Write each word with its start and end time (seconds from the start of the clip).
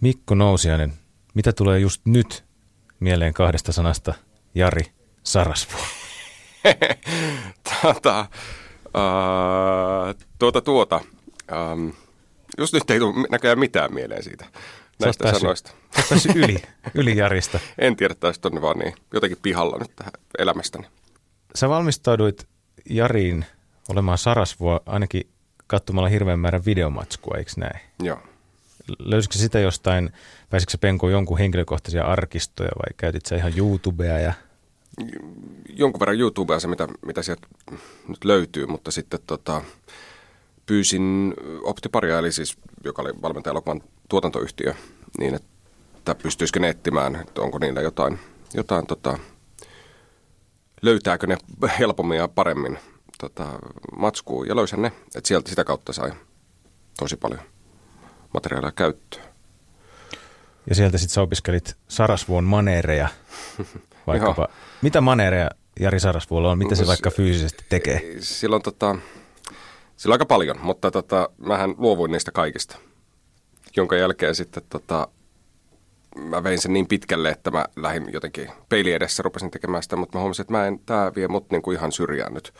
Mikko 0.00 0.34
Nousiainen, 0.34 0.92
mitä 1.34 1.52
tulee 1.52 1.78
just 1.78 2.02
nyt 2.04 2.44
mieleen 3.00 3.34
kahdesta 3.34 3.72
sanasta 3.72 4.14
Jari 4.54 4.92
Sarasvuo? 5.22 5.80
tuota, 7.82 8.26
uh, 8.86 10.14
tuota, 10.38 10.60
tuota. 10.60 11.00
Um, 11.72 11.92
just 12.58 12.72
nyt 12.74 12.90
ei 12.90 12.98
tule 12.98 13.26
näköjään 13.30 13.58
mitään 13.58 13.94
mieleen 13.94 14.22
siitä 14.22 14.44
näistä 15.00 15.22
päässyt, 15.22 15.40
sanoista. 15.40 15.70
Sä 15.96 16.02
päässyt 16.08 16.36
yli, 16.36 16.62
yli 16.94 17.16
Jarista. 17.16 17.60
en 17.78 17.96
tiedä, 17.96 18.12
että 18.12 18.48
on 18.54 18.62
vaan 18.62 18.78
niin 18.78 18.94
jotenkin 19.14 19.38
pihalla 19.42 19.78
nyt 19.78 19.96
tähän 19.96 20.12
elämästäni. 20.38 20.86
Sä 21.54 21.68
valmistauduit 21.68 22.48
Jariin 22.90 23.44
olemaan 23.88 24.18
Sarasvuo 24.18 24.80
ainakin 24.86 25.30
katsomalla 25.66 26.08
hirveän 26.08 26.40
määrän 26.40 26.64
videomatskua, 26.64 27.36
eikö 27.38 27.50
näin? 27.56 27.80
Joo. 28.02 28.18
Löysitkö 28.98 29.38
sitä 29.38 29.58
jostain, 29.58 30.12
pääsitkö 30.50 30.78
penkoon 30.80 31.12
jonkun 31.12 31.38
henkilökohtaisia 31.38 32.04
arkistoja 32.04 32.70
vai 32.76 32.94
käytit 32.96 33.30
ihan 33.36 33.58
YouTubea 33.58 34.18
ja 34.18 34.32
jonkun 35.68 36.00
verran 36.00 36.20
YouTubea 36.20 36.60
se, 36.60 36.68
mitä, 36.68 36.88
mitä 37.06 37.22
sieltä 37.22 37.46
nyt 38.08 38.24
löytyy, 38.24 38.66
mutta 38.66 38.90
sitten 38.90 39.20
tota, 39.26 39.62
pyysin 40.66 41.34
Optiparia, 41.62 42.18
eli 42.18 42.32
siis, 42.32 42.58
joka 42.84 43.02
oli 43.02 43.12
valmentaja 43.22 43.54
tuotantoyhtiö, 44.08 44.74
niin 45.18 45.34
että 45.34 46.14
pystyisikö 46.14 46.60
ne 46.60 46.68
etsimään, 46.68 47.16
että 47.16 47.40
onko 47.42 47.58
niillä 47.58 47.80
jotain, 47.80 48.18
jotain 48.54 48.86
tota, 48.86 49.18
löytääkö 50.82 51.26
ne 51.26 51.36
helpommin 51.78 52.18
ja 52.18 52.28
paremmin 52.28 52.78
tota, 53.18 53.58
matskua. 53.98 54.46
Ja 54.46 54.56
löysän 54.56 54.82
ne, 54.82 54.92
että 55.16 55.28
sieltä 55.28 55.50
sitä 55.50 55.64
kautta 55.64 55.92
sai 55.92 56.12
tosi 56.98 57.16
paljon 57.16 57.40
materiaalia 58.36 58.72
käyttöön. 58.72 59.24
Ja 60.68 60.74
sieltä 60.74 60.98
sitten 60.98 61.14
sä 61.14 61.22
opiskelit 61.22 61.76
Sarasvuon 61.88 62.44
maneereja, 62.44 63.08
vaikkapa. 64.06 64.48
Mitä 64.82 65.00
maneereja 65.00 65.50
Jari 65.80 66.00
Sarasvuolla 66.00 66.50
on? 66.50 66.58
Mitä 66.58 66.74
se 66.74 66.86
vaikka 66.86 67.10
fyysisesti 67.10 67.64
tekee? 67.68 68.16
Silloin, 68.20 68.62
tota, 68.62 68.96
silloin 69.96 70.14
aika 70.14 70.26
paljon, 70.26 70.56
mutta 70.62 70.90
tota, 70.90 71.28
mähän 71.38 71.74
luovuin 71.78 72.12
niistä 72.12 72.32
kaikista. 72.32 72.76
Jonka 73.76 73.96
jälkeen 73.96 74.34
sitten 74.34 74.62
tota, 74.68 75.08
mä 76.16 76.42
vein 76.44 76.58
sen 76.58 76.72
niin 76.72 76.86
pitkälle, 76.86 77.30
että 77.30 77.50
mä 77.50 77.64
lähdin 77.76 78.12
jotenkin 78.12 78.50
peili 78.68 78.92
edessä, 78.92 79.22
rupesin 79.22 79.50
tekemään 79.50 79.82
sitä, 79.82 79.96
mutta 79.96 80.18
mä 80.18 80.20
huomasin, 80.20 80.42
että 80.42 80.52
mä 80.52 80.66
en, 80.66 80.78
tää 80.86 81.14
vie 81.14 81.28
mut 81.28 81.50
niinku 81.50 81.72
ihan 81.72 81.92
syrjään 81.92 82.34
nyt 82.34 82.52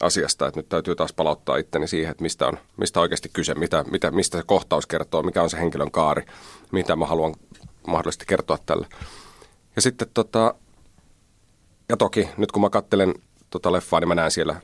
asiasta, 0.00 0.46
että 0.46 0.60
nyt 0.60 0.68
täytyy 0.68 0.94
taas 0.94 1.12
palauttaa 1.12 1.56
itteni 1.56 1.88
siihen, 1.88 2.10
että 2.10 2.22
mistä 2.22 2.46
on, 2.46 2.58
mistä 2.76 3.00
oikeasti 3.00 3.28
kyse, 3.28 3.54
mitä, 3.54 3.84
mitä, 3.90 4.10
mistä 4.10 4.38
se 4.38 4.44
kohtaus 4.46 4.86
kertoo, 4.86 5.22
mikä 5.22 5.42
on 5.42 5.50
se 5.50 5.58
henkilön 5.58 5.90
kaari, 5.90 6.26
mitä 6.72 6.96
mä 6.96 7.06
haluan 7.06 7.34
mahdollisesti 7.86 8.24
kertoa 8.26 8.58
tälle. 8.66 8.86
Ja 9.76 9.82
sitten 9.82 10.08
tota, 10.14 10.54
ja 11.88 11.96
toki 11.96 12.28
nyt 12.36 12.52
kun 12.52 12.62
mä 12.62 12.70
kattelen 12.70 13.14
tota 13.50 13.72
leffaa, 13.72 14.00
niin 14.00 14.08
mä 14.08 14.14
näen 14.14 14.30
siellä 14.30 14.60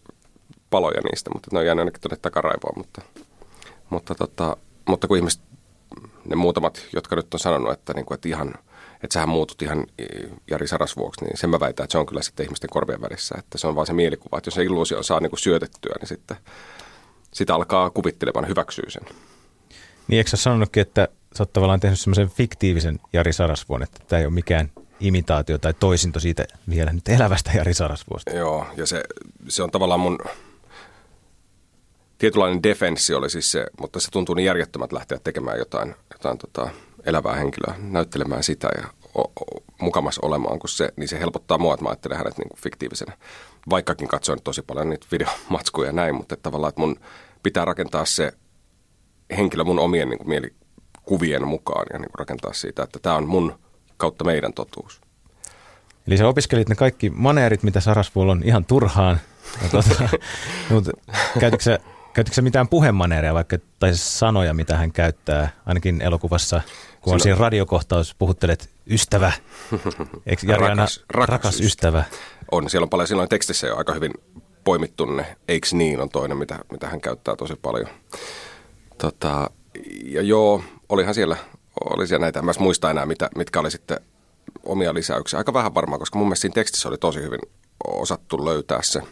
paloja 0.71 1.01
niistä, 1.01 1.31
mutta 1.35 1.49
ne 1.53 1.59
on 1.59 1.67
jäänyt 1.67 1.81
ainakin 1.81 2.01
tuonne 2.01 2.17
takaraivoon, 2.23 2.75
mutta, 2.77 3.03
mutta, 3.91 4.15
tota, 4.15 4.57
mutta 4.89 5.09
kun 5.09 5.17
ihmiset, 5.17 5.43
ne 6.25 6.37
muutamat, 6.37 6.87
jotka 6.93 7.17
nyt 7.17 7.35
on 7.35 7.41
sanonut, 7.41 7.73
että, 7.73 7.95
niin 7.95 8.07
kuin, 8.07 8.15
että 8.15 8.29
ihan, 8.29 8.55
että 9.03 9.15
sähän 9.15 9.29
muutut 9.29 9.63
ihan 9.63 9.87
Jari 10.51 10.69
Saras 10.69 10.97
vuoksi, 10.97 11.25
niin 11.25 11.37
sen 11.37 11.51
mä 11.51 11.61
väitän, 11.61 11.85
että 11.85 11.93
se 11.93 11.99
on 11.99 12.07
kyllä 12.07 12.23
sitten 12.23 12.45
ihmisten 12.45 12.71
korvien 12.71 13.01
välissä, 13.01 13.35
että 13.39 13.59
se 13.59 13.67
on 13.67 13.75
vaan 13.75 13.87
se 13.87 13.93
mielikuva, 13.93 14.39
että 14.39 14.49
jos 14.49 14.55
se 14.55 14.65
illuusio 14.65 15.03
saa 15.03 15.21
niin 15.21 15.31
kuin 15.31 15.41
syötettyä, 15.41 15.95
niin 16.01 16.09
sitten 16.09 16.37
sitä 17.33 17.55
alkaa 17.55 17.91
kuvittelemaan, 17.91 18.49
hyväksyy 18.49 18.91
sen. 18.91 19.03
Niin 20.09 20.19
eikö 20.19 20.31
sä 20.31 20.37
sanonutkin, 20.37 20.81
että 20.81 21.09
sä 21.37 21.43
oot 21.43 21.53
tavallaan 21.53 21.81
tehnyt 21.81 22.01
semmoisen 22.01 22.29
fiktiivisen 22.29 23.01
Jari 23.13 23.33
Sarasvuon, 23.33 23.83
että 23.83 24.01
tämä 24.09 24.21
ei 24.21 24.27
ole 24.27 24.35
mikään 24.35 24.71
imitaatio 25.01 25.59
tai 25.59 25.75
toisinto 25.75 26.21
siitä 26.21 26.47
vielä 26.71 26.93
nyt 26.93 27.09
elävästä 27.09 27.51
Jari 27.59 27.75
Sarasvuosta. 27.75 28.31
Joo, 28.31 28.67
ja 28.77 28.87
se, 28.87 29.03
se 29.49 29.63
on 29.63 29.71
tavallaan 29.71 30.01
mun 30.01 30.19
tietynlainen 32.19 32.63
defenssi 32.63 33.15
oli 33.15 33.31
siis 33.31 33.53
se, 33.53 33.67
mutta 33.81 34.01
se 34.01 34.11
tuntuu 34.11 34.35
niin 34.35 34.45
järjettömät 34.45 34.93
lähteä 34.93 35.19
tekemään 35.25 35.59
jotain, 35.59 35.95
jotain 36.13 36.39
tota, 36.39 36.71
elävää 37.07 37.35
henkilöä, 37.35 37.75
näyttelemään 37.79 38.43
sitä 38.43 38.69
ja 38.77 38.89
mukamas 39.81 40.19
olemaan, 40.19 40.59
kun 40.59 40.69
se, 40.69 40.93
niin 40.97 41.09
se 41.09 41.19
helpottaa 41.21 41.59
mua, 41.59 41.75
että 41.75 41.85
mä 41.85 41.89
ajattelen 41.89 42.19
hänet 42.19 42.39
niin 42.39 42.49
kuin 42.49 42.61
fiktiivisenä. 42.61 43.17
Vaikkakin 43.71 44.09
katsoin 44.09 44.43
tosi 44.45 44.63
paljon 44.63 44.89
niitä 44.89 45.07
videomatskuja 45.13 45.89
ja 45.89 45.93
näin, 45.93 46.15
mutta 46.15 46.35
että 46.35 46.43
tavallaan, 46.43 46.69
että 46.69 46.81
mun 46.81 46.97
pitää 47.43 47.65
rakentaa 47.65 48.05
se 48.05 48.33
henkilö 49.37 49.65
mun 49.65 49.79
omien 49.79 50.09
niin 50.09 50.19
kuin 50.19 50.29
mielikuvien 50.29 51.47
mukaan 51.47 51.87
ja 51.93 51.99
niin 51.99 52.11
kuin 52.11 52.19
rakentaa 52.19 52.53
siitä, 52.53 52.83
että 52.83 52.99
tämä 52.99 53.17
on 53.17 53.29
mun 53.29 53.59
kautta 53.97 54.25
meidän 54.25 54.53
totuus. 54.53 55.01
Eli 56.07 56.17
sä 56.17 56.29
opiskelit 56.29 56.69
ne 56.69 56.75
kaikki 56.75 57.11
maneerit, 57.11 57.63
mitä 57.63 57.81
Sarasvuol 57.81 58.29
on 58.29 58.43
ihan 58.45 58.65
turhaan, 58.65 59.21
tuota, 59.71 60.09
mutta 60.71 60.93
käytitkö 61.41 61.65
sä, 61.65 61.79
käytitkö 62.15 62.35
sä 62.35 62.43
mitään 62.43 62.69
puhemaneereja 62.69 63.35
vaikka, 63.35 63.57
tai 63.79 63.95
sanoja, 63.95 64.55
mitä 64.55 64.77
hän 64.77 64.93
käyttää, 64.93 65.49
ainakin 65.67 66.03
elokuvassa, 66.03 66.61
kun 66.61 66.71
Silloin... 67.01 67.15
on 67.15 67.21
siinä 67.21 67.39
radiokohtaus, 67.39 68.15
puhuttelet 68.15 68.71
ystävä, 68.91 69.33
eikö 70.27 70.47
Jari 70.47 70.69
rakas, 70.69 71.05
rakas, 71.09 71.29
rakas 71.29 71.61
ystävä. 71.61 71.99
ystävä. 71.99 72.05
On, 72.53 72.71
siellä 72.71 72.85
on 72.85 72.91
paljon 72.91 73.09
silloin 73.09 73.29
tekstissä 73.29 73.67
jo 73.67 73.77
aika 73.77 73.95
hyvin 73.95 74.13
poimittu 74.65 75.05
ne, 75.05 75.37
eikö 75.49 75.67
niin, 75.73 76.01
on 76.01 76.09
toinen, 76.09 76.37
mitä, 76.37 76.59
mitä 76.73 76.89
hän 76.89 77.01
käyttää 77.01 77.37
tosi 77.37 77.55
paljon. 77.63 77.89
Tota, 78.99 79.51
ja 80.05 80.23
joo, 80.23 80.63
olihan 80.89 81.15
siellä 81.15 81.37
oli 81.91 82.07
siellä 82.07 82.25
näitä, 82.25 82.39
en 82.39 82.45
mä 82.45 82.53
muista 82.59 82.91
enää, 82.91 83.07
mitä, 83.07 83.31
mitkä 83.37 83.61
oli 83.61 83.71
sitten 83.71 84.01
omia 84.63 84.95
lisäyksiä. 84.95 85.39
Aika 85.39 85.53
vähän 85.53 85.75
varmaan, 85.75 85.99
koska 85.99 86.19
mun 86.19 86.29
mielestä 86.29 86.41
siinä 86.41 86.55
tekstissä 86.55 86.89
oli 86.89 86.99
tosi 86.99 87.23
hyvin 87.23 87.41
osattu 87.87 88.45
löytää 88.45 88.83
se, 88.83 89.03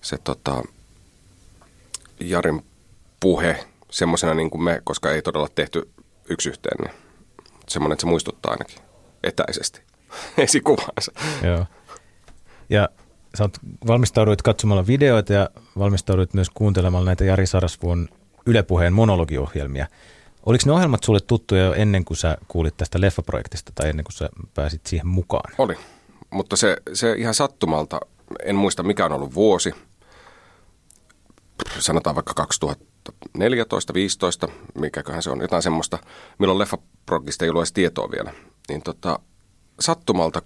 se 0.00 0.18
tota, 0.18 0.62
Jarin 2.20 2.64
puhe 3.20 3.64
semmoisena 3.90 4.34
niin 4.34 4.50
kuin 4.50 4.62
me, 4.62 4.80
koska 4.84 5.10
ei 5.10 5.22
todella 5.22 5.48
tehty 5.54 5.90
yksi 6.28 6.48
yhteen, 6.48 6.84
niin 6.84 6.94
semmoinen, 7.68 7.92
että 7.92 8.00
se 8.00 8.06
muistuttaa 8.06 8.52
ainakin 8.52 8.78
etäisesti 9.22 9.82
esikuvansa. 10.38 11.12
Joo. 11.42 11.66
Ja 12.70 12.88
sä 13.38 13.44
oot 13.44 13.58
valmistauduit 13.86 14.42
katsomalla 14.42 14.86
videoita 14.86 15.32
ja 15.32 15.50
valmistauduit 15.78 16.34
myös 16.34 16.50
kuuntelemalla 16.50 17.06
näitä 17.06 17.24
Jari 17.24 17.46
Sarasvuon 17.46 18.08
Yle 18.46 18.62
Puheen 18.62 18.92
monologiohjelmia– 18.92 19.86
Oliko 20.46 20.62
ne 20.66 20.72
ohjelmat 20.72 21.04
sulle 21.04 21.20
tuttuja 21.20 21.64
jo 21.64 21.74
ennen 21.74 22.04
kuin 22.04 22.16
sä 22.16 22.38
kuulit 22.48 22.76
tästä 22.76 23.00
leffaprojektista 23.00 23.72
tai 23.74 23.88
ennen 23.88 24.04
kuin 24.04 24.12
sä 24.12 24.28
pääsit 24.54 24.86
siihen 24.86 25.06
mukaan? 25.06 25.54
Oli, 25.58 25.76
mutta 26.30 26.56
se, 26.56 26.76
se 26.92 27.12
ihan 27.12 27.34
sattumalta, 27.34 28.00
en 28.44 28.56
muista 28.56 28.82
mikä 28.82 29.04
on 29.04 29.12
ollut 29.12 29.34
vuosi, 29.34 29.74
sanotaan 31.78 32.16
vaikka 32.16 32.46
2014-2015, 33.38 34.50
mikäköhän 34.74 35.22
se 35.22 35.30
on, 35.30 35.40
jotain 35.40 35.62
semmoista, 35.62 35.98
milloin 36.38 36.58
leffaprojektista 36.58 37.44
ei 37.44 37.48
ollut 37.50 37.60
edes 37.60 37.72
tietoa 37.72 38.10
vielä. 38.10 38.32
Niin 38.68 38.82
tota, 38.82 39.18
sattumalta 39.80 40.42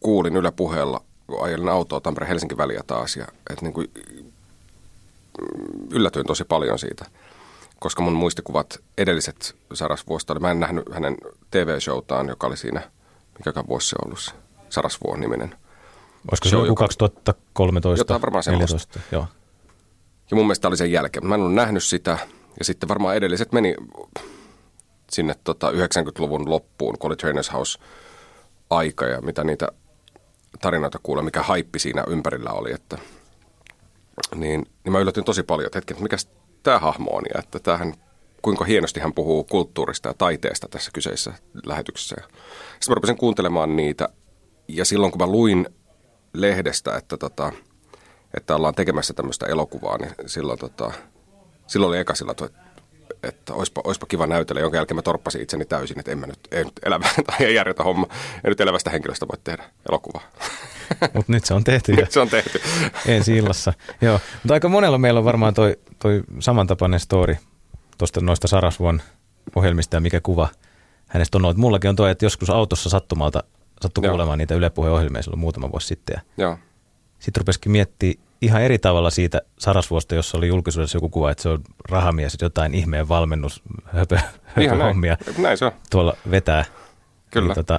kuulin 0.00 0.36
Yle 0.36 0.50
puheella, 0.50 1.00
kun 1.26 1.44
ajelin 1.44 1.68
autoa 1.68 2.00
Tampere-Helsinki 2.00 2.56
väliä 2.56 2.80
taas, 2.86 3.16
ja 3.16 3.26
että 3.50 3.64
niin 3.64 3.72
kuin, 3.72 3.90
yllätyin 5.92 6.26
tosi 6.26 6.44
paljon 6.44 6.78
siitä– 6.78 7.04
koska 7.78 8.02
mun 8.02 8.12
muistikuvat 8.12 8.78
edelliset 8.98 9.56
Sarasvuosta 9.72 10.32
oli, 10.32 10.40
mä 10.40 10.50
en 10.50 10.60
nähnyt 10.60 10.84
hänen 10.92 11.16
TV-showtaan, 11.50 12.28
joka 12.28 12.46
oli 12.46 12.56
siinä, 12.56 12.90
mikä 13.38 13.64
vuosi 13.68 13.88
se 13.88 13.96
ollut, 14.04 14.34
Sarasvuo-niminen. 14.68 15.54
Olisiko 16.30 16.48
se 16.48 16.56
joku 16.56 16.74
2013? 16.74 18.00
Jotain 18.00 18.22
varmaan 18.22 18.42
semmoista. 18.42 19.00
Joo. 19.12 19.26
Ja 20.30 20.36
mun 20.36 20.46
mielestä 20.46 20.68
oli 20.68 20.76
sen 20.76 20.92
jälkeen. 20.92 21.26
Mä 21.26 21.34
en 21.34 21.40
ole 21.40 21.54
nähnyt 21.54 21.84
sitä. 21.84 22.18
Ja 22.58 22.64
sitten 22.64 22.88
varmaan 22.88 23.16
edelliset 23.16 23.52
meni 23.52 23.74
sinne 25.10 25.34
tota 25.44 25.70
90-luvun 25.70 26.50
loppuun, 26.50 26.98
kun 26.98 27.08
oli 27.08 27.16
Trainers 27.16 27.52
House 27.52 27.78
aika 28.70 29.06
ja 29.06 29.20
mitä 29.20 29.44
niitä 29.44 29.68
tarinoita 30.60 30.98
kuulee, 31.02 31.24
mikä 31.24 31.42
haippi 31.42 31.78
siinä 31.78 32.04
ympärillä 32.06 32.50
oli. 32.50 32.72
Että, 32.72 32.98
niin, 34.34 34.66
niin 34.84 34.92
mä 34.92 34.98
yllätyin 34.98 35.24
tosi 35.24 35.42
paljon, 35.42 35.66
että 35.66 35.78
hetken, 35.78 36.02
mikä 36.02 36.16
tämä 36.62 36.78
hahmo 36.78 37.10
on 37.10 37.22
ja 37.34 37.40
että 37.40 37.58
tämähän, 37.58 37.94
kuinka 38.42 38.64
hienosti 38.64 39.00
hän 39.00 39.14
puhuu 39.14 39.44
kulttuurista 39.44 40.08
ja 40.08 40.14
taiteesta 40.14 40.68
tässä 40.70 40.90
kyseisessä 40.94 41.32
lähetyksessä. 41.66 42.16
Sitten 42.18 42.90
mä 42.90 42.94
rupesin 42.94 43.16
kuuntelemaan 43.16 43.76
niitä 43.76 44.08
ja 44.68 44.84
silloin 44.84 45.12
kun 45.12 45.20
mä 45.20 45.26
luin 45.26 45.68
lehdestä, 46.32 46.96
että, 46.96 47.16
tota, 47.16 47.52
että 48.38 48.56
ollaan 48.56 48.74
tekemässä 48.74 49.14
tämmöistä 49.14 49.46
elokuvaa, 49.46 49.98
niin 49.98 50.12
silloin, 50.26 50.58
tota, 50.58 50.92
silloin 51.66 51.88
oli 51.88 51.98
eka 51.98 52.14
sillä, 52.14 52.30
että, 52.30 52.48
että 53.22 53.54
olisipa, 53.54 53.80
olisipa 53.84 54.06
kiva 54.06 54.26
näytellä, 54.26 54.60
jonka 54.60 54.76
jälkeen 54.76 54.96
mä 54.96 55.02
torppasin 55.02 55.42
itseni 55.42 55.64
täysin, 55.64 55.98
että 55.98 56.12
en 56.12 56.18
mä 56.18 56.26
nyt, 56.26 56.38
ei 56.50 56.64
nyt 56.64 56.80
elävä, 56.86 57.08
tai 57.26 57.54
järjetä 57.54 57.82
homma, 57.82 58.06
ei 58.44 58.50
nyt 58.50 58.60
elävästä 58.60 58.90
henkilöstä 58.90 59.28
voi 59.28 59.38
tehdä 59.44 59.64
elokuvaa. 59.90 60.22
Mutta 61.14 61.32
nyt 61.32 61.44
se 61.44 61.54
on 61.54 61.64
tehty. 61.64 61.92
nyt 61.92 62.12
se 62.12 62.20
on 62.20 62.28
tehty. 62.28 62.60
ensi 63.06 63.36
illassa. 63.36 63.72
Joo. 64.00 64.20
Mutta 64.42 64.54
aika 64.54 64.68
monella 64.68 64.98
meillä 64.98 65.18
on 65.18 65.24
varmaan 65.24 65.54
toi, 65.54 65.76
toi 65.98 66.22
samantapainen 66.38 67.00
story 67.00 67.36
tuosta 67.98 68.20
noista 68.20 68.48
Sarasvuon 68.48 69.02
ohjelmista 69.56 69.96
ja 69.96 70.00
mikä 70.00 70.20
kuva 70.20 70.48
hänestä 71.08 71.38
on 71.38 71.44
ollut. 71.44 71.56
Mullakin 71.56 71.90
on 71.90 71.96
tuo, 71.96 72.06
että 72.06 72.24
joskus 72.24 72.50
autossa 72.50 72.90
sattumalta 72.90 73.42
sattui 73.80 74.08
kuulemaan 74.08 74.38
niitä 74.38 74.54
Yle 74.54 74.70
Puheen 74.70 74.92
ohjelmia 74.92 75.22
silloin 75.22 75.40
muutama 75.40 75.70
vuosi 75.72 75.86
sitten. 75.86 76.14
Ja 76.14 76.44
Joo. 76.44 76.58
Sitten 77.18 77.40
rupesikin 77.40 77.72
miettiä 77.72 78.14
ihan 78.42 78.62
eri 78.62 78.78
tavalla 78.78 79.10
siitä 79.10 79.42
Sarasvuosta, 79.58 80.14
jossa 80.14 80.38
oli 80.38 80.48
julkisuudessa 80.48 80.96
joku 80.96 81.08
kuva, 81.08 81.30
että 81.30 81.42
se 81.42 81.48
on 81.48 81.62
rahamies, 81.88 82.34
että 82.34 82.44
jotain 82.44 82.74
ihmeen 82.74 83.08
valmennus, 83.08 83.62
höpö, 83.84 84.14
Ihan 84.14 84.30
höpö 84.46 84.68
näin. 84.68 84.82
hommia 84.82 85.16
Näin 85.38 85.58
se 85.58 85.64
on. 85.64 85.72
tuolla 85.90 86.16
vetää. 86.30 86.64
Kyllä. 87.30 87.46
Niin, 87.46 87.54
tota, 87.54 87.78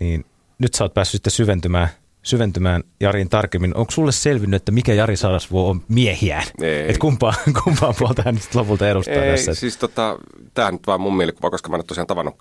niin 0.00 0.24
nyt 0.58 0.74
sä 0.74 0.84
oot 0.84 0.94
päässyt 0.94 1.12
sitten 1.12 1.30
syventymään, 1.30 1.88
syventymään 2.22 2.82
Jariin 3.00 3.28
tarkemmin. 3.28 3.76
Onko 3.76 3.90
sulle 3.90 4.12
selvinnyt, 4.12 4.62
että 4.62 4.72
mikä 4.72 4.94
Jari 4.94 5.16
Sarasvuo 5.16 5.70
on 5.70 5.82
miehiään? 5.88 6.44
Ei. 6.62 6.80
Että 6.80 6.98
kumpaa, 6.98 7.34
kumpaa 7.64 7.94
puolta 7.98 8.22
hän 8.24 8.38
sitten 8.38 8.60
lopulta 8.60 8.88
edustaa 8.88 9.14
Ei, 9.14 9.36
tässä? 9.36 9.54
siis 9.54 9.76
tota, 9.76 10.18
tämä 10.54 10.70
nyt 10.70 10.86
vaan 10.86 11.00
mun 11.00 11.16
mielikuva, 11.16 11.50
koska 11.50 11.68
mä 11.68 11.76
en 11.76 11.78
ole 11.80 11.84
tosiaan 11.86 12.06
tavannut 12.06 12.34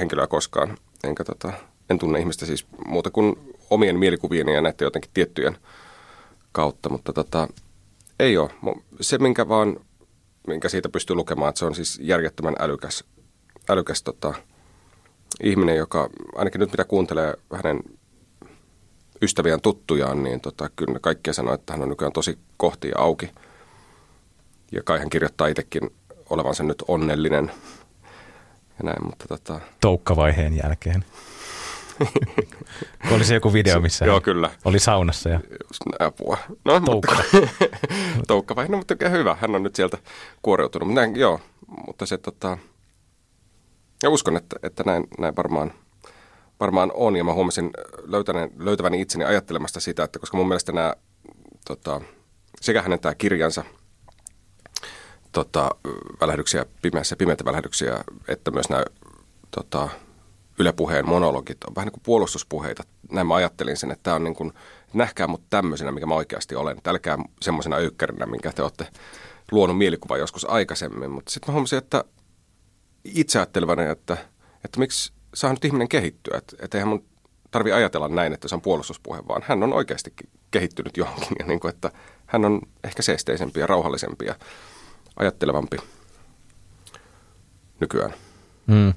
henkilöä 0.00 0.26
koskaan. 0.26 0.76
Enkä 1.04 1.24
tota, 1.24 1.52
en 1.90 1.98
tunne 1.98 2.18
ihmistä 2.18 2.46
siis 2.46 2.66
muuta 2.86 3.10
kuin 3.10 3.36
omien 3.70 3.98
mielikuvien 3.98 4.48
ja 4.48 4.60
näiden 4.60 4.84
jotenkin 4.84 5.10
tiettyjen 5.14 5.56
kautta, 6.52 6.88
mutta 6.88 7.12
tota, 7.12 7.48
ei 8.18 8.38
ole. 8.38 8.50
Se, 9.00 9.18
minkä 9.18 9.48
vaan, 9.48 9.76
minkä 10.46 10.68
siitä 10.68 10.88
pystyy 10.88 11.16
lukemaan, 11.16 11.48
että 11.48 11.58
se 11.58 11.64
on 11.64 11.74
siis 11.74 11.98
järjettömän 12.02 12.56
älykäs, 12.58 13.04
älykäs 13.68 14.02
tota, 14.02 14.34
ihminen, 15.42 15.76
joka 15.76 16.10
ainakin 16.34 16.58
nyt 16.58 16.70
mitä 16.70 16.84
kuuntelee 16.84 17.34
hänen 17.54 17.80
ystäviään 19.22 19.60
tuttujaan, 19.60 20.22
niin 20.22 20.40
tota, 20.40 20.70
kyllä 20.76 20.98
kaikkia 21.00 21.32
sanoo, 21.32 21.54
että 21.54 21.72
hän 21.72 21.82
on 21.82 21.88
nykyään 21.88 22.12
tosi 22.12 22.38
kohti 22.56 22.88
ja 22.88 22.98
auki. 22.98 23.30
Ja 24.72 24.82
kai 24.82 24.98
hän 24.98 25.10
kirjoittaa 25.10 25.46
itsekin 25.46 25.90
olevansa 26.30 26.62
nyt 26.62 26.84
onnellinen 26.88 27.50
ja 28.78 28.84
näin, 28.84 29.06
mutta 29.06 29.28
tota, 29.28 29.60
Toukkavaiheen 29.80 30.56
jälkeen. 30.56 31.04
Oli 33.12 33.24
se 33.24 33.34
joku 33.34 33.52
video, 33.52 33.80
missä 33.80 34.04
Joo, 34.04 34.20
kyllä. 34.20 34.50
oli 34.64 34.78
saunassa 34.78 35.28
ja 35.28 35.40
apua. 35.98 36.38
No, 36.64 36.80
Toukka. 36.80 37.14
mutta, 37.14 37.38
toukka 38.28 38.56
vai, 38.56 38.68
no 38.68 38.76
mutta 38.76 39.08
hyvä, 39.08 39.36
hän 39.40 39.54
on 39.54 39.62
nyt 39.62 39.76
sieltä 39.76 39.98
kuoriutunut. 40.42 40.94
Näin, 40.94 41.16
joo, 41.16 41.40
mutta 41.86 42.06
se 42.06 42.18
tota, 42.18 42.58
ja 44.02 44.10
uskon, 44.10 44.36
että, 44.36 44.56
että 44.62 44.82
näin, 44.86 45.04
näin 45.18 45.36
varmaan, 45.36 45.72
varmaan 46.60 46.92
on. 46.94 47.16
Ja 47.16 47.24
mä 47.24 47.32
huomasin 47.32 47.70
löytäväni, 48.02 48.50
löytäväni 48.58 49.00
itseni 49.00 49.24
ajattelemasta 49.24 49.80
sitä, 49.80 50.04
että 50.04 50.18
koska 50.18 50.36
mun 50.36 50.48
mielestä 50.48 50.72
nämä, 50.72 50.94
tota, 51.66 52.00
sekä 52.60 52.82
hänen 52.82 53.00
tämä 53.00 53.14
kirjansa, 53.14 53.64
tota, 55.32 55.70
välähdyksiä 56.20 56.66
pimeässä, 56.82 57.16
pimeitä 57.16 57.44
välähdyksiä, 57.44 58.04
että 58.28 58.50
myös 58.50 58.68
nämä 58.68 58.84
tota, 59.50 59.88
Yle 60.58 60.72
Puheen 60.72 61.08
monologit 61.08 61.64
on 61.64 61.74
vähän 61.76 61.86
niin 61.86 61.92
kuin 61.92 62.02
puolustuspuheita. 62.02 62.82
Näin 63.12 63.26
mä 63.26 63.34
ajattelin 63.34 63.76
sen, 63.76 63.90
että 63.90 64.02
tämä 64.02 64.16
on 64.16 64.24
niin 64.24 64.34
kuin, 64.34 64.52
nähkää 64.94 65.26
mut 65.26 65.42
tämmöisenä, 65.50 65.92
mikä 65.92 66.06
mä 66.06 66.14
oikeasti 66.14 66.54
olen. 66.54 66.76
Älkää 66.86 67.18
semmoisena 67.40 67.76
öykkärinä, 67.76 68.26
minkä 68.26 68.52
te 68.52 68.62
olette 68.62 68.86
luonut 69.52 69.78
mielikuva 69.78 70.16
joskus 70.16 70.50
aikaisemmin. 70.50 71.10
Mutta 71.10 71.32
sitten 71.32 71.50
mä 71.50 71.52
huomasin, 71.52 71.78
että 71.78 72.04
itse 73.04 73.38
ajattelevani, 73.38 73.84
että, 73.84 74.16
että 74.64 74.78
miksi 74.78 75.12
saa 75.34 75.52
nyt 75.52 75.64
ihminen 75.64 75.88
kehittyä. 75.88 76.38
Että, 76.38 76.56
että 76.60 76.78
eihän 76.78 76.88
mun 76.88 77.04
tarvi 77.50 77.72
ajatella 77.72 78.08
näin, 78.08 78.32
että 78.32 78.48
se 78.48 78.54
on 78.54 78.60
puolustuspuhe, 78.60 79.22
vaan 79.28 79.42
hän 79.48 79.62
on 79.62 79.72
oikeasti 79.72 80.12
kehittynyt 80.50 80.96
johonkin. 80.96 81.36
Ja 81.38 81.46
niin 81.46 81.60
kuin, 81.60 81.74
että 81.74 81.90
hän 82.26 82.44
on 82.44 82.60
ehkä 82.84 83.02
seesteisempi 83.02 83.60
ja 83.60 83.66
rauhallisempi 83.66 84.24
ja 84.24 84.34
ajattelevampi 85.16 85.76
nykyään. 87.80 88.14
Mm. 88.66 88.94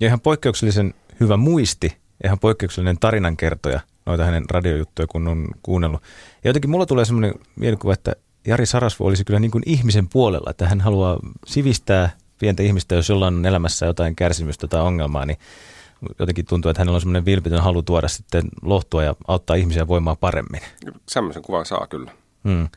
Ja 0.00 0.06
ihan 0.06 0.20
poikkeuksellisen 0.20 0.94
hyvä 1.20 1.36
muisti, 1.36 1.96
ihan 2.24 2.38
poikkeuksellinen 2.38 2.98
tarinankertoja, 2.98 3.80
noita 4.06 4.24
hänen 4.24 4.44
radiojuttuja, 4.50 5.06
kun 5.06 5.28
on 5.28 5.48
kuunnellut. 5.62 6.02
Ja 6.44 6.48
jotenkin 6.48 6.70
mulla 6.70 6.86
tulee 6.86 7.04
semmoinen 7.04 7.34
mielikuva, 7.56 7.92
että 7.92 8.12
Jari 8.46 8.66
Sarasvo 8.66 9.06
olisi 9.06 9.24
kyllä 9.24 9.40
niin 9.40 9.50
kuin 9.50 9.62
ihmisen 9.66 10.08
puolella, 10.08 10.50
että 10.50 10.68
hän 10.68 10.80
haluaa 10.80 11.18
sivistää 11.46 12.10
pientä 12.38 12.62
ihmistä, 12.62 12.94
jos 12.94 13.08
jollain 13.08 13.34
on 13.34 13.46
elämässä 13.46 13.86
jotain 13.86 14.16
kärsimystä 14.16 14.68
tai 14.68 14.80
ongelmaa, 14.80 15.26
niin 15.26 15.38
jotenkin 16.18 16.46
tuntuu, 16.46 16.70
että 16.70 16.80
hänellä 16.80 16.94
on 16.94 17.00
semmoinen 17.00 17.24
vilpitön 17.24 17.62
halu 17.62 17.82
tuoda 17.82 18.08
sitten 18.08 18.42
lohtua 18.62 19.04
ja 19.04 19.14
auttaa 19.28 19.56
ihmisiä 19.56 19.86
voimaan 19.86 20.16
paremmin. 20.16 20.60
Semmoisen 21.08 21.42
kuvan 21.42 21.66
saa 21.66 21.86
kyllä. 21.86 22.10
Hmm. 22.44 22.68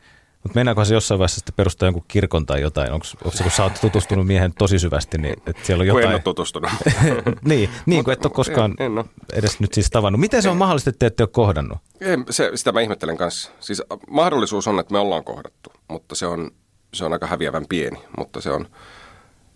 Mutta 0.44 0.56
meinaankohan 0.56 0.86
se 0.86 0.94
jossain 0.94 1.20
vaiheessa 1.20 1.36
sitten 1.36 1.56
perustaa 1.56 1.88
jonkun 1.88 2.06
kirkon 2.08 2.46
tai 2.46 2.62
jotain? 2.62 2.92
Onko 2.92 3.06
se, 3.06 3.44
kun 3.44 3.52
sä 3.52 3.64
oot 3.64 3.74
tutustunut 3.82 4.28
miehen 4.28 4.54
tosi 4.54 4.80
syvästi, 4.80 5.18
niin 5.18 5.36
että 5.48 5.66
siellä 5.66 5.82
on 5.82 5.88
Kun 5.88 5.98
en 5.98 6.02
jotain... 6.02 6.14
ole 6.14 6.22
tutustunut. 6.22 6.72
niin, 7.42 7.70
niin 7.86 8.04
kuin 8.04 8.14
et 8.14 8.26
ole 8.26 8.34
koskaan 8.34 8.76
en- 8.80 8.86
en 8.86 8.98
oo. 8.98 9.06
edes 9.34 9.60
nyt 9.60 9.74
siis 9.74 9.90
tavannut. 9.90 10.20
Miten 10.22 10.42
se 10.42 10.50
on 10.50 10.58
mahdollista, 10.58 10.90
että 10.90 11.00
te 11.00 11.06
ette 11.06 11.24
ole 11.24 11.30
kohdannut? 11.32 11.78
Ei, 12.02 12.18
se, 12.30 12.52
sitä 12.56 12.72
mä 12.72 12.82
ihmettelen 12.82 13.18
kanssa. 13.18 13.52
Siis 13.60 13.82
a, 13.90 13.98
mahdollisuus 14.10 14.68
on, 14.68 14.80
että 14.80 14.94
me 14.94 15.00
ollaan 15.00 15.24
kohdattu, 15.24 15.74
mutta 15.88 16.16
se 16.16 16.26
on, 16.26 16.52
se 16.94 17.06
on 17.06 17.14
aika 17.14 17.28
häviävän 17.28 17.66
pieni. 17.70 18.00
Mutta 18.18 18.42
se 18.42 18.52
on, 18.52 18.68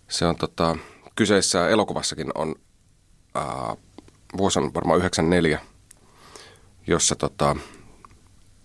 se 0.07 0.25
on 0.25 0.35
tota, 0.35 0.77
kyseessä 1.15 1.69
elokuvassakin 1.69 2.31
on, 2.35 2.56
ää, 3.35 3.75
vuosi 4.38 4.59
on 4.59 4.74
varmaan 4.74 5.00
94, 5.00 5.59
jossa 6.88 7.15
tota, 7.15 7.56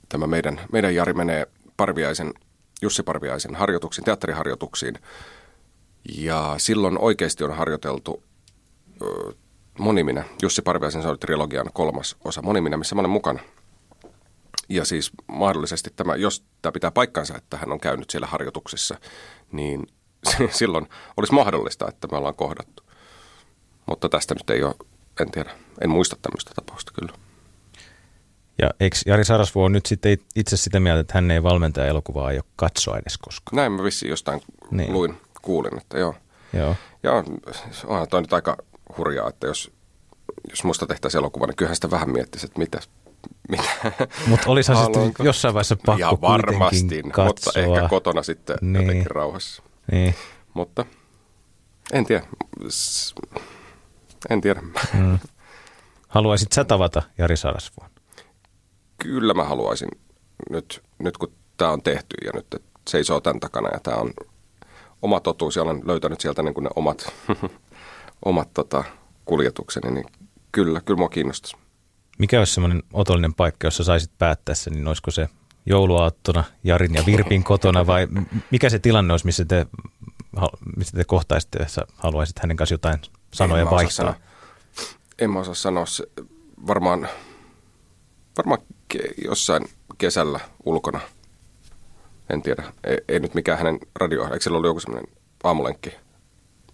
tämä 0.08 0.26
meidän, 0.26 0.60
meidän 0.72 0.94
Jari 0.94 1.12
menee 1.12 1.46
Parviaisen, 1.78 2.34
Jussi 2.82 3.02
Parviaisen 3.02 3.54
harjoituksiin, 3.54 4.04
teatteriharjoituksiin. 4.04 4.94
Ja 6.14 6.54
silloin 6.58 6.98
oikeasti 6.98 7.44
on 7.44 7.56
harjoiteltu 7.56 8.22
ö, 9.02 9.32
Moniminä. 9.78 10.24
Jussi 10.42 10.62
Parviaisen 10.62 11.02
trilogian 11.20 11.70
kolmas 11.72 12.16
osa 12.24 12.42
Moniminä, 12.42 12.76
missä 12.76 12.94
mä 12.94 13.00
olen 13.00 13.10
mukana. 13.10 13.40
Ja 14.68 14.84
siis 14.84 15.10
mahdollisesti 15.26 15.90
tämä, 15.96 16.16
jos 16.16 16.44
tämä 16.62 16.72
pitää 16.72 16.90
paikkansa, 16.90 17.36
että 17.36 17.56
hän 17.56 17.72
on 17.72 17.80
käynyt 17.80 18.10
siellä 18.10 18.26
harjoituksissa, 18.26 18.98
niin 19.52 19.86
silloin 20.50 20.88
olisi 21.16 21.32
mahdollista, 21.32 21.88
että 21.88 22.08
me 22.10 22.16
ollaan 22.16 22.34
kohdattu. 22.34 22.82
Mutta 23.86 24.08
tästä 24.08 24.34
nyt 24.34 24.50
ei 24.50 24.62
ole, 24.62 24.74
en 25.20 25.30
tiedä, 25.30 25.50
en 25.80 25.90
muista 25.90 26.16
tämmöistä 26.22 26.50
tapausta 26.54 26.92
kyllä. 26.94 27.27
Ja 28.62 28.70
eikö 28.80 28.96
Jari 29.06 29.24
Sarasvuo 29.24 29.64
on 29.64 29.72
nyt 29.72 29.86
sitten 29.86 30.18
itse 30.36 30.56
sitä 30.56 30.80
mieltä, 30.80 31.00
että 31.00 31.12
hän 31.14 31.30
ei 31.30 31.42
valmentaja 31.42 31.86
elokuvaa 31.86 32.26
aio 32.26 32.42
katsoa 32.56 32.98
edes 32.98 33.18
koskaan? 33.18 33.56
Näin 33.56 33.72
mä 33.72 33.84
vissiin 33.84 34.10
jostain 34.10 34.40
Niin. 34.70 34.92
luin, 34.92 35.20
kuulin, 35.42 35.78
että 35.78 35.98
joo. 35.98 36.14
Joo. 36.52 36.76
Ja 37.02 37.12
onhan 37.86 38.08
toi 38.08 38.20
nyt 38.20 38.32
aika 38.32 38.56
hurjaa, 38.98 39.28
että 39.28 39.46
jos, 39.46 39.70
jos 40.50 40.64
musta 40.64 40.86
tehtäisiin 40.86 41.18
elokuva, 41.18 41.46
niin 41.46 41.56
kyllähän 41.56 41.74
sitä 41.76 41.90
vähän 41.90 42.10
miettisi, 42.10 42.46
että 42.46 42.58
mitä, 42.58 42.80
mitä. 43.48 43.70
Mutta 44.26 44.50
olisihan 44.50 44.94
se 44.94 45.04
sitten 45.04 45.26
jossain 45.26 45.54
vaiheessa 45.54 45.76
pakko 45.76 46.00
ja 46.00 46.12
varmasti, 46.20 47.02
katsoa. 47.02 47.24
mutta 47.24 47.60
ehkä 47.60 47.88
kotona 47.88 48.22
sitten 48.22 48.56
Niin. 48.60 48.82
jotenkin 48.82 49.10
rauhassa. 49.10 49.62
Niin. 49.92 50.14
Mutta 50.54 50.84
en 51.92 52.06
tiedä. 52.06 52.26
En 54.30 54.40
tiedä. 54.40 54.60
Mm. 54.94 55.18
Haluaisit 56.08 56.52
sä 56.52 56.64
tavata 56.64 57.02
Jari 57.18 57.36
Sarasvuon? 57.36 57.90
Kyllä 59.02 59.34
mä 59.34 59.44
haluaisin 59.44 59.88
nyt, 60.50 60.82
nyt 60.98 61.18
kun 61.18 61.32
tämä 61.56 61.70
on 61.70 61.82
tehty 61.82 62.16
ja 62.24 62.30
nyt 62.34 62.54
että 62.54 62.68
seisoo 62.88 63.20
tämän 63.20 63.40
takana 63.40 63.68
ja 63.72 63.80
tämä 63.82 63.96
on 63.96 64.10
oma 65.02 65.20
totuus 65.20 65.56
ja 65.56 65.62
olen 65.62 65.82
löytänyt 65.84 66.20
sieltä 66.20 66.42
niin 66.42 66.54
kuin 66.54 66.64
ne 66.64 66.70
omat, 66.76 67.12
omat 68.24 68.54
tota, 68.54 68.84
kuljetukseni, 69.24 69.90
niin 69.90 70.04
kyllä, 70.52 70.80
kyllä 70.80 70.98
mua 70.98 71.08
kiinnostaisi. 71.08 71.56
Mikä 72.18 72.38
olisi 72.38 72.54
semmoinen 72.54 72.82
otollinen 72.92 73.34
paikka, 73.34 73.66
jossa 73.66 73.84
saisit 73.84 74.10
päättää 74.18 74.54
sen, 74.54 74.72
niin 74.72 74.88
olisiko 74.88 75.10
se 75.10 75.28
jouluaattona 75.66 76.44
Jarin 76.64 76.94
ja 76.94 77.02
Virpin 77.06 77.44
kotona 77.44 77.86
vai 77.86 78.08
mikä 78.50 78.70
se 78.70 78.78
tilanne 78.78 79.12
olisi, 79.12 79.24
missä 79.26 79.44
te, 79.44 79.66
missä 80.76 80.96
te 80.96 81.04
kohtaisitte, 81.04 81.58
ja 81.58 81.68
sä 81.68 81.86
haluaisit 81.96 82.38
hänen 82.38 82.56
kanssa 82.56 82.74
jotain 82.74 83.00
sanoja 83.34 83.62
En 83.62 83.70
vaihtaa? 83.70 83.94
sanoa. 83.94 84.14
En 85.18 85.30
mä 85.30 85.38
osaa 85.38 85.54
sanoa. 85.54 85.86
Se, 85.86 86.04
varmaan 86.66 87.08
varmaan 88.36 88.58
jossain 89.24 89.68
kesällä 89.98 90.40
ulkona. 90.64 91.00
En 92.30 92.42
tiedä. 92.42 92.72
Ei, 92.84 92.98
ei 93.08 93.20
nyt 93.20 93.34
mikään 93.34 93.58
hänen 93.58 93.78
radio 93.94 94.24
Eikö 94.24 94.40
sillä 94.40 94.56
ollut 94.56 94.68
joku 94.68 94.80
semmoinen 94.80 95.14
aamulenkki 95.44 95.94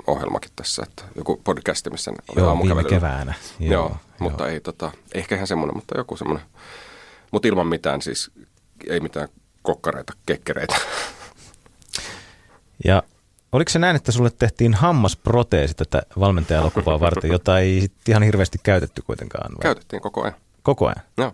ohjelmakin 0.06 0.50
tässä, 0.56 0.82
että 0.82 1.04
joku 1.16 1.40
podcasti, 1.44 1.90
missä 1.90 2.10
oli 2.10 2.40
Joo, 2.40 2.62
viime 2.62 2.84
keväänä. 2.84 3.34
Joo, 3.60 3.72
joo, 3.72 3.96
mutta 4.18 4.48
ei 4.48 4.60
tota, 4.60 4.92
ehkä 5.14 5.34
ihan 5.34 5.46
semmoinen, 5.46 5.76
mutta 5.76 5.98
joku 5.98 6.16
semmoinen. 6.16 6.46
Mutta 7.30 7.48
ilman 7.48 7.66
mitään 7.66 8.02
siis, 8.02 8.30
ei 8.88 9.00
mitään 9.00 9.28
kokkareita, 9.62 10.12
kekkereitä. 10.26 10.76
Ja 12.84 13.02
oliko 13.52 13.70
se 13.70 13.78
näin, 13.78 13.96
että 13.96 14.12
sulle 14.12 14.30
tehtiin 14.30 14.74
hammasproteesi 14.74 15.74
tätä 15.74 16.02
valmentajalokuvaa 16.20 17.00
varten, 17.00 17.30
jota 17.32 17.58
ei 17.58 17.80
sit 17.80 18.08
ihan 18.08 18.22
hirveästi 18.22 18.58
käytetty 18.62 19.02
kuitenkaan? 19.02 19.52
Vai? 19.52 19.62
Käytettiin 19.62 20.02
koko 20.02 20.22
ajan. 20.22 20.34
Koko 20.62 20.86
ajan? 20.86 21.02
Joo, 21.16 21.32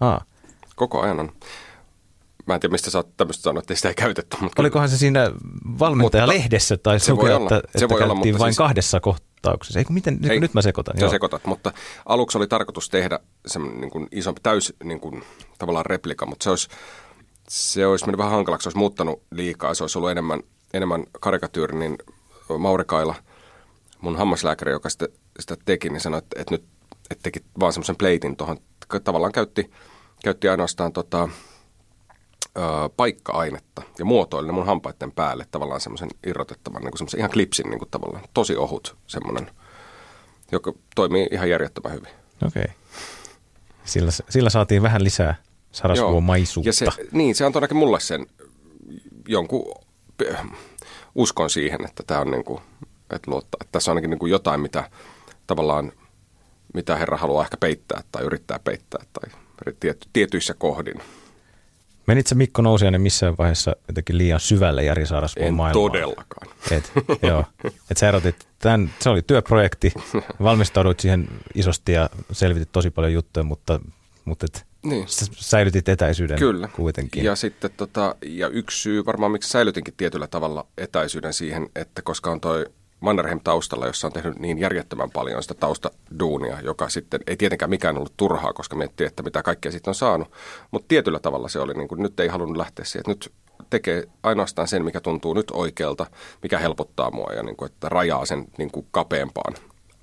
Aa. 0.00 0.24
koko 0.76 1.00
ajan 1.00 1.20
on. 1.20 1.32
Mä 2.46 2.54
en 2.54 2.60
tiedä, 2.60 2.72
mistä 2.72 2.90
sä 2.90 2.98
oot 2.98 3.16
tämmöistä 3.16 3.42
sanonut, 3.42 3.64
että 3.64 3.74
sitä 3.74 3.88
ei 3.88 3.94
käytetty. 3.94 4.36
Mutta 4.40 4.62
Olikohan 4.62 4.88
se 4.88 4.98
siinä 4.98 5.30
valmentajalehdessä 5.78 6.76
tai 6.76 7.00
se 7.00 7.16
voi 7.16 7.22
lukea, 7.22 7.36
olla. 7.36 7.56
että, 7.56 7.68
Se 7.78 7.84
että 7.84 7.94
voi 7.94 8.02
olla, 8.02 8.14
vain 8.38 8.52
siis- 8.52 8.56
kahdessa 8.58 9.00
kohtauksessa. 9.00 9.78
Eikö, 9.78 9.92
miten, 9.92 10.18
Ei, 10.30 10.40
nyt 10.40 10.54
mä 10.54 10.62
sekoitan. 10.62 11.00
Sä 11.00 11.08
sekoitat, 11.08 11.44
mutta 11.44 11.72
aluksi 12.06 12.38
oli 12.38 12.46
tarkoitus 12.46 12.88
tehdä 12.88 13.18
semmoinen 13.46 13.80
niin 13.80 13.90
kuin 13.90 14.08
isompi 14.12 14.40
täys 14.42 14.74
niin 14.84 15.00
kuin, 15.00 15.22
tavallaan 15.58 15.86
replika, 15.86 16.26
mutta 16.26 16.44
se 16.44 16.50
olisi, 16.50 16.68
se 17.48 17.86
olisi 17.86 18.06
mennyt 18.06 18.18
vähän 18.18 18.32
hankalaksi, 18.32 18.62
se 18.62 18.68
olisi 18.68 18.78
muuttanut 18.78 19.22
liikaa, 19.30 19.74
se 19.74 19.84
olisi 19.84 19.98
ollut 19.98 20.10
enemmän, 20.10 20.40
enemmän 20.74 21.04
karikatyyri, 21.20 21.78
niin 21.78 21.98
Mauri 22.58 22.84
Kaila, 22.84 23.14
mun 24.00 24.16
hammaslääkäri, 24.16 24.72
joka 24.72 24.90
sitä, 24.90 25.08
sitä 25.40 25.56
teki, 25.64 25.88
niin 25.90 26.00
sanoi, 26.00 26.18
että, 26.18 26.40
että 26.40 26.54
nyt 26.54 26.64
että 27.10 27.22
teki 27.22 27.40
vaan 27.60 27.72
semmoisen 27.72 27.96
pleitin 27.96 28.36
tuohon, 28.36 28.58
tavallaan 28.98 29.32
käytti, 29.32 29.70
käytti 30.24 30.48
ainoastaan 30.48 30.92
tota, 30.92 31.28
ö, 32.56 32.60
paikka-ainetta 32.96 33.82
ja 33.98 34.04
muotoili 34.04 34.46
ne 34.46 34.52
mun 34.52 34.66
hampaiden 34.66 35.12
päälle 35.12 35.46
tavallaan 35.50 35.80
semmoisen 35.80 36.10
irrotettavan, 36.26 36.82
niin 36.82 36.98
semmoisen 36.98 37.20
ihan 37.20 37.30
klipsin 37.30 37.70
niin 37.70 37.78
kuin 37.78 37.90
tavallaan, 37.90 38.24
tosi 38.34 38.56
ohut 38.56 38.96
semmoinen, 39.06 39.50
joka 40.52 40.72
toimii 40.94 41.28
ihan 41.30 41.50
järjettömän 41.50 41.92
hyvin. 41.92 42.12
Okei. 42.46 42.62
Okay. 42.62 42.74
Sillä, 43.84 44.10
sillä 44.28 44.50
saatiin 44.50 44.82
vähän 44.82 45.04
lisää 45.04 45.34
sarasvuomaisuutta. 45.72 46.68
Ja 46.68 46.72
se, 46.72 46.86
niin, 47.12 47.34
se 47.34 47.44
antoi 47.44 47.60
ainakin 47.60 47.76
mulle 47.76 48.00
sen 48.00 48.26
jonkun 49.28 49.74
p- 50.16 50.46
uskon 51.14 51.50
siihen, 51.50 51.84
että 51.84 52.02
tämä 52.06 52.20
on 52.20 52.30
niin 52.30 52.44
kuin, 52.44 52.60
että 53.10 53.30
luottaa, 53.30 53.58
että 53.60 53.72
tässä 53.72 53.90
on 53.90 53.92
ainakin 53.92 54.10
niin 54.10 54.18
kuin 54.18 54.30
jotain, 54.30 54.60
mitä 54.60 54.90
tavallaan, 55.46 55.92
mitä 56.74 56.96
herra 56.96 57.16
haluaa 57.16 57.44
ehkä 57.44 57.56
peittää 57.56 58.02
tai 58.12 58.22
yrittää 58.24 58.58
peittää 58.58 59.04
tai 59.12 59.30
tiety, 59.80 60.08
tietyissä 60.12 60.54
kohdin. 60.54 60.94
Menitkö 62.06 62.34
Mikko 62.34 62.62
Nousiainen 62.62 63.00
missään 63.00 63.34
vaiheessa 63.38 63.76
jotenkin 63.88 64.18
liian 64.18 64.40
syvälle 64.40 64.84
Jari 64.84 65.06
Sarasvuon 65.06 65.46
En 65.48 65.54
maailmaan? 65.54 65.92
todellakaan. 65.92 66.48
Et, 66.70 66.92
joo. 67.22 67.44
Et 67.90 67.96
sä 67.96 68.08
erotit, 68.08 68.48
tämän, 68.58 68.90
se 69.00 69.08
oli 69.08 69.22
työprojekti, 69.22 69.92
valmistauduit 70.42 71.00
siihen 71.00 71.28
isosti 71.54 71.92
ja 71.92 72.10
selvitit 72.32 72.72
tosi 72.72 72.90
paljon 72.90 73.12
juttuja, 73.12 73.44
mutta, 73.44 73.80
mutta 74.24 74.46
et, 74.46 74.66
Niin. 74.82 75.08
sä 75.08 75.26
säilytit 75.32 75.88
etäisyyden 75.88 76.38
Kyllä. 76.38 76.68
kuitenkin. 76.68 77.24
Ja 77.24 77.36
sitten 77.36 77.70
tota, 77.76 78.14
ja 78.26 78.48
yksi 78.48 78.78
syy 78.82 79.06
varmaan, 79.06 79.32
miksi 79.32 79.50
säilytinkin 79.50 79.94
tietyllä 79.96 80.26
tavalla 80.26 80.66
etäisyyden 80.78 81.32
siihen, 81.32 81.68
että 81.76 82.02
koska 82.02 82.30
on 82.30 82.40
toi 82.40 82.66
Mannerheim 83.00 83.40
taustalla, 83.44 83.86
jossa 83.86 84.06
on 84.06 84.12
tehnyt 84.12 84.38
niin 84.38 84.58
järjettömän 84.58 85.10
paljon 85.10 85.42
sitä 85.42 85.54
taustaduunia, 85.54 86.60
joka 86.60 86.88
sitten 86.88 87.20
ei 87.26 87.36
tietenkään 87.36 87.70
mikään 87.70 87.96
ollut 87.96 88.16
turhaa, 88.16 88.52
koska 88.52 88.76
miettii, 88.76 89.06
että 89.06 89.22
mitä 89.22 89.42
kaikkea 89.42 89.72
sitten 89.72 89.90
on 89.90 89.94
saanut. 89.94 90.30
Mutta 90.70 90.88
tietyllä 90.88 91.18
tavalla 91.18 91.48
se 91.48 91.58
oli, 91.58 91.74
niin 91.74 91.88
kuin, 91.88 92.02
nyt 92.02 92.20
ei 92.20 92.28
halunnut 92.28 92.56
lähteä 92.56 92.84
siihen, 92.84 93.00
että 93.00 93.10
nyt 93.10 93.32
tekee 93.70 94.04
ainoastaan 94.22 94.68
sen, 94.68 94.84
mikä 94.84 95.00
tuntuu 95.00 95.34
nyt 95.34 95.50
oikealta, 95.50 96.06
mikä 96.42 96.58
helpottaa 96.58 97.10
mua 97.10 97.32
ja 97.32 97.42
niin 97.42 97.56
kuin, 97.56 97.70
että 97.72 97.88
rajaa 97.88 98.26
sen 98.26 98.46
niin 98.58 98.70
kuin 98.70 98.86
kapeampaan 98.90 99.54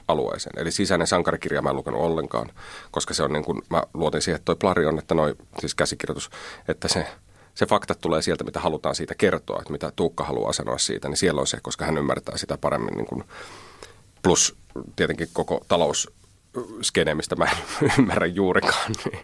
alueeseen. 0.08 0.60
Eli 0.60 0.72
sisäinen 0.72 1.08
sankarikirja 1.08 1.62
mä 1.62 1.70
en 1.70 1.75
lukenut 1.75 2.01
ollenkaan, 2.01 2.51
koska 2.92 3.13
se 3.13 3.24
on 3.24 3.34
niin 3.34 3.46
kuin, 3.46 3.62
mä 3.70 3.84
luotin 3.94 4.22
siihen, 4.22 4.36
että 4.36 4.46
toi 4.46 4.56
plari 4.56 4.86
on, 4.86 5.00
että 5.00 5.16
noi, 5.16 5.36
siis 5.60 5.75
käsikirjoitus, 5.75 6.30
että 6.68 6.88
se, 6.88 7.08
se 7.58 7.66
fakta 7.66 7.96
tulee 7.96 8.22
sieltä, 8.22 8.44
mitä 8.44 8.60
halutaan 8.60 8.96
siitä 8.96 9.16
kertoa, 9.16 9.60
että 9.60 9.72
mitä 9.72 9.92
Tuukka 9.96 10.24
haluaa 10.24 10.54
sanoa 10.54 10.78
siitä, 10.78 11.10
niin 11.10 11.18
siellä 11.18 11.42
on 11.42 11.48
se, 11.48 11.58
koska 11.62 11.86
hän 11.86 11.98
ymmärtää 11.98 12.38
sitä 12.38 12.58
paremmin. 12.58 12.94
Niin 12.94 13.06
kuin, 13.06 13.24
plus 14.24 14.56
tietenkin 14.96 15.28
koko 15.34 15.66
talousskene, 15.68 17.14
mistä 17.16 17.36
mä 17.36 17.46
en 17.46 17.58
ymmärrä 18.00 18.26
juurikaan, 18.26 18.92
niin, 19.06 19.20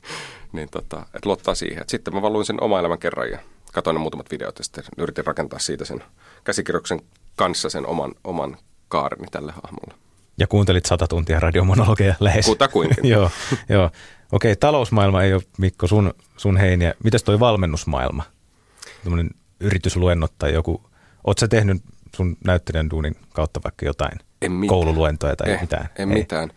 niin 0.52 0.70
tota, 0.70 1.02
että 1.02 1.30
luottaa 1.30 1.56
siihen. 1.56 1.82
Et 1.82 1.90
sitten 1.90 2.14
mä 2.14 2.22
valuin 2.22 2.46
sen 2.46 2.64
oma 2.64 2.80
elämän 2.80 3.00
kerran 3.00 3.30
ja 3.32 3.40
katsoin 3.74 3.96
ne 3.96 4.00
muutamat 4.00 4.32
videot 4.32 4.58
ja 4.60 4.64
sitten 4.64 4.84
yritin 4.98 5.26
rakentaa 5.26 5.60
siitä 5.60 5.86
sen 5.86 6.04
käsikirjoituksen 6.44 7.02
kanssa 7.36 7.70
sen 7.70 7.88
oman, 7.88 8.12
oman 8.24 8.58
kaareni 8.88 9.28
tälle 9.32 9.52
hahmolle. 9.52 9.94
Ja 10.38 10.48
kuuntelit 10.48 10.86
sata 10.86 11.08
tuntia 11.08 11.40
radiomonologeja 11.40 12.16
lähes. 12.20 12.46
Kutakuinkin. 12.46 13.10
joo, 13.14 13.30
joo. 13.70 13.90
Okei, 14.34 14.56
talousmaailma 14.56 15.24
ei 15.24 15.34
ole, 15.34 15.42
Mikko, 15.58 15.88
sun, 15.88 16.14
sun 16.38 16.58
heiniä. 16.58 16.94
Mitäs 17.04 17.24
toi 17.24 17.40
valmennusmaailma? 17.40 18.24
Tämmöinen 19.04 19.30
yritysluennot 19.60 20.34
tai 20.38 20.54
joku. 20.54 20.82
Oot 21.24 21.38
sä 21.38 21.48
tehnyt 21.48 21.84
sun 22.16 22.38
näyttelijän 22.46 22.90
duunin 22.90 23.16
kautta 23.34 23.60
vaikka 23.64 23.86
jotain 23.86 24.20
En 24.42 24.52
mitään. 24.52 24.70
koululuentoja 24.70 25.36
tai 25.36 25.52
eh, 25.52 25.62
mitään? 25.62 25.90
En 25.98 26.12
Ei. 26.12 26.18
mitään. 26.18 26.52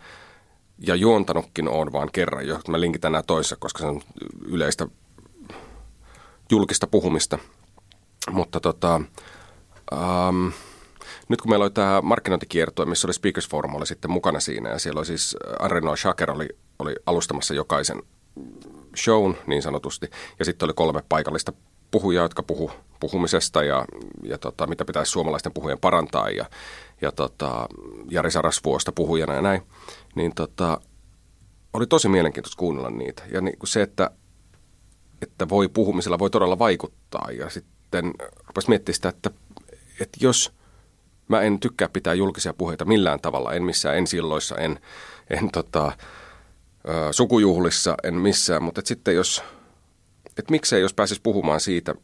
Ja 0.77 0.95
juontanutkin 0.95 1.67
on 1.67 1.93
vaan 1.93 2.09
kerran 2.13 2.47
jo. 2.47 2.59
Mä 2.67 2.81
linkitän 2.81 3.11
nämä 3.11 3.23
toissa, 3.23 3.55
koska 3.55 3.79
se 3.79 3.85
on 3.85 4.01
yleistä 4.45 4.87
julkista 6.51 6.87
puhumista. 6.87 7.37
Mutta 8.31 8.59
tota, 8.59 9.01
um, 9.91 10.51
nyt 11.29 11.41
kun 11.41 11.51
meillä 11.51 11.63
oli 11.63 11.71
tämä 11.71 12.01
markkinointikiertue, 12.01 12.85
missä 12.85 13.07
oli 13.07 13.13
Speakers 13.13 13.49
Forum 13.49 13.75
oli 13.75 13.87
sitten 13.87 14.11
mukana 14.11 14.39
siinä, 14.39 14.69
ja 14.69 14.79
siellä 14.79 14.99
oli 14.99 15.05
siis 15.05 15.37
Areno 15.59 15.95
Shaker 15.95 16.31
oli, 16.31 16.47
oli 16.79 16.95
alustamassa 17.05 17.53
jokaisen 17.53 18.03
shown 18.97 19.35
niin 19.47 19.61
sanotusti, 19.61 20.09
ja 20.39 20.45
sitten 20.45 20.65
oli 20.67 20.73
kolme 20.73 21.03
paikallista 21.09 21.53
puhujaa, 21.91 22.25
jotka 22.25 22.43
puhu 22.43 22.71
puhumisesta 22.99 23.63
ja, 23.63 23.85
ja 24.23 24.37
tota, 24.37 24.67
mitä 24.67 24.85
pitäisi 24.85 25.11
suomalaisten 25.11 25.53
puhujien 25.53 25.79
parantaa, 25.79 26.29
ja, 26.29 26.45
ja 27.01 27.11
tota, 27.11 27.67
Jari 28.11 28.31
Sarasvuosta 28.31 28.91
puhujana 28.91 29.33
ja 29.33 29.41
näin, 29.41 29.61
niin 30.15 30.35
tota, 30.35 30.81
oli 31.73 31.87
tosi 31.87 32.09
mielenkiintoista 32.09 32.59
kuunnella 32.59 32.89
niitä. 32.89 33.23
Ja 33.31 33.41
niin 33.41 33.57
kuin 33.57 33.67
se, 33.69 33.81
että, 33.81 34.11
että 35.21 35.49
voi 35.49 35.69
puhumisella 35.69 36.19
voi 36.19 36.29
todella 36.29 36.59
vaikuttaa, 36.59 37.27
ja 37.31 37.49
sitten 37.49 38.13
rupesi 38.47 38.69
miettimään 38.69 38.95
sitä, 38.95 39.09
että, 39.09 39.31
että 39.99 40.17
jos 40.21 40.53
mä 41.27 41.41
en 41.41 41.59
tykkää 41.59 41.89
pitää 41.89 42.13
julkisia 42.13 42.53
puheita 42.53 42.85
millään 42.85 43.19
tavalla, 43.19 43.53
en 43.53 43.63
missään, 43.63 43.97
en 43.97 44.07
silloissa, 44.07 44.55
en, 44.55 44.79
en 45.29 45.51
tota, 45.51 45.91
ö, 46.87 47.13
sukujuhlissa, 47.13 47.95
en 48.03 48.13
missään, 48.13 48.63
mutta 48.63 48.79
et 48.79 48.85
sitten 48.85 49.15
jos, 49.15 49.43
että 50.25 50.51
miksei 50.51 50.81
jos 50.81 50.93
pääsisi 50.93 51.21
puhumaan 51.21 51.59
siitä, 51.59 51.95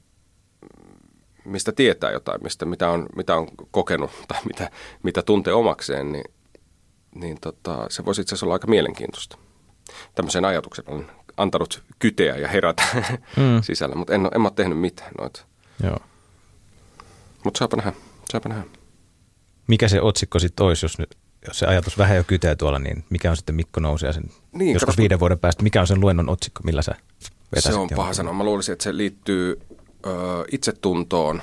mistä 1.45 1.71
tietää 1.71 2.11
jotain, 2.11 2.43
mistä, 2.43 2.65
mitä, 2.65 2.89
on, 2.89 3.05
mitä 3.15 3.35
on 3.35 3.47
kokenut 3.71 4.11
tai 4.27 4.39
mitä, 4.45 4.69
mitä 5.03 5.21
tuntee 5.21 5.53
omakseen, 5.53 6.11
niin, 6.11 6.25
niin 7.15 7.37
tota, 7.41 7.85
se 7.89 8.05
voisi 8.05 8.21
itse 8.21 8.35
asiassa 8.35 8.45
olla 8.45 8.55
aika 8.55 8.67
mielenkiintoista. 8.67 9.37
Tämmöisen 10.15 10.45
ajatuksen 10.45 10.85
olen 10.87 11.11
antanut 11.37 11.83
kyteä 11.99 12.37
ja 12.37 12.47
herätä 12.47 12.83
mm. 13.37 13.61
sisällä, 13.61 13.95
mutta 13.95 14.13
en, 14.13 14.29
en 14.35 14.41
mä 14.41 14.47
ole 14.47 14.53
tehnyt 14.55 14.79
mitään 14.79 15.11
noita. 15.17 15.45
Joo. 15.83 15.99
Mutta 17.43 17.57
saapa 17.57 17.77
nähdä, 17.77 17.93
saapa 18.31 18.49
nähdä. 18.49 18.63
Mikä 19.67 19.87
se 19.87 20.01
otsikko 20.01 20.39
sitten 20.39 20.65
olisi, 20.65 20.85
jos, 20.85 20.99
nyt, 20.99 21.17
jos 21.47 21.59
se 21.59 21.65
ajatus 21.65 21.97
vähän 21.97 22.17
jo 22.17 22.23
kytee 22.23 22.55
tuolla, 22.55 22.79
niin 22.79 23.03
mikä 23.09 23.29
on 23.29 23.37
sitten 23.37 23.55
Mikko 23.55 23.79
Nousiaisen, 23.79 24.23
Niin, 24.51 24.73
joskus 24.73 24.95
kato- 24.95 25.01
viiden 25.01 25.19
vuoden 25.19 25.39
päästä, 25.39 25.63
mikä 25.63 25.81
on 25.81 25.87
sen 25.87 25.99
luennon 25.99 26.29
otsikko, 26.29 26.61
millä 26.63 26.81
sä? 26.81 26.95
Se 27.59 27.73
on 27.73 27.89
paha 27.95 28.13
sanoa. 28.13 28.33
Mä 28.33 28.43
luulisin, 28.43 28.73
että 28.73 28.83
se 28.83 28.97
liittyy 28.97 29.61
ö, 30.05 30.09
itsetuntoon 30.51 31.41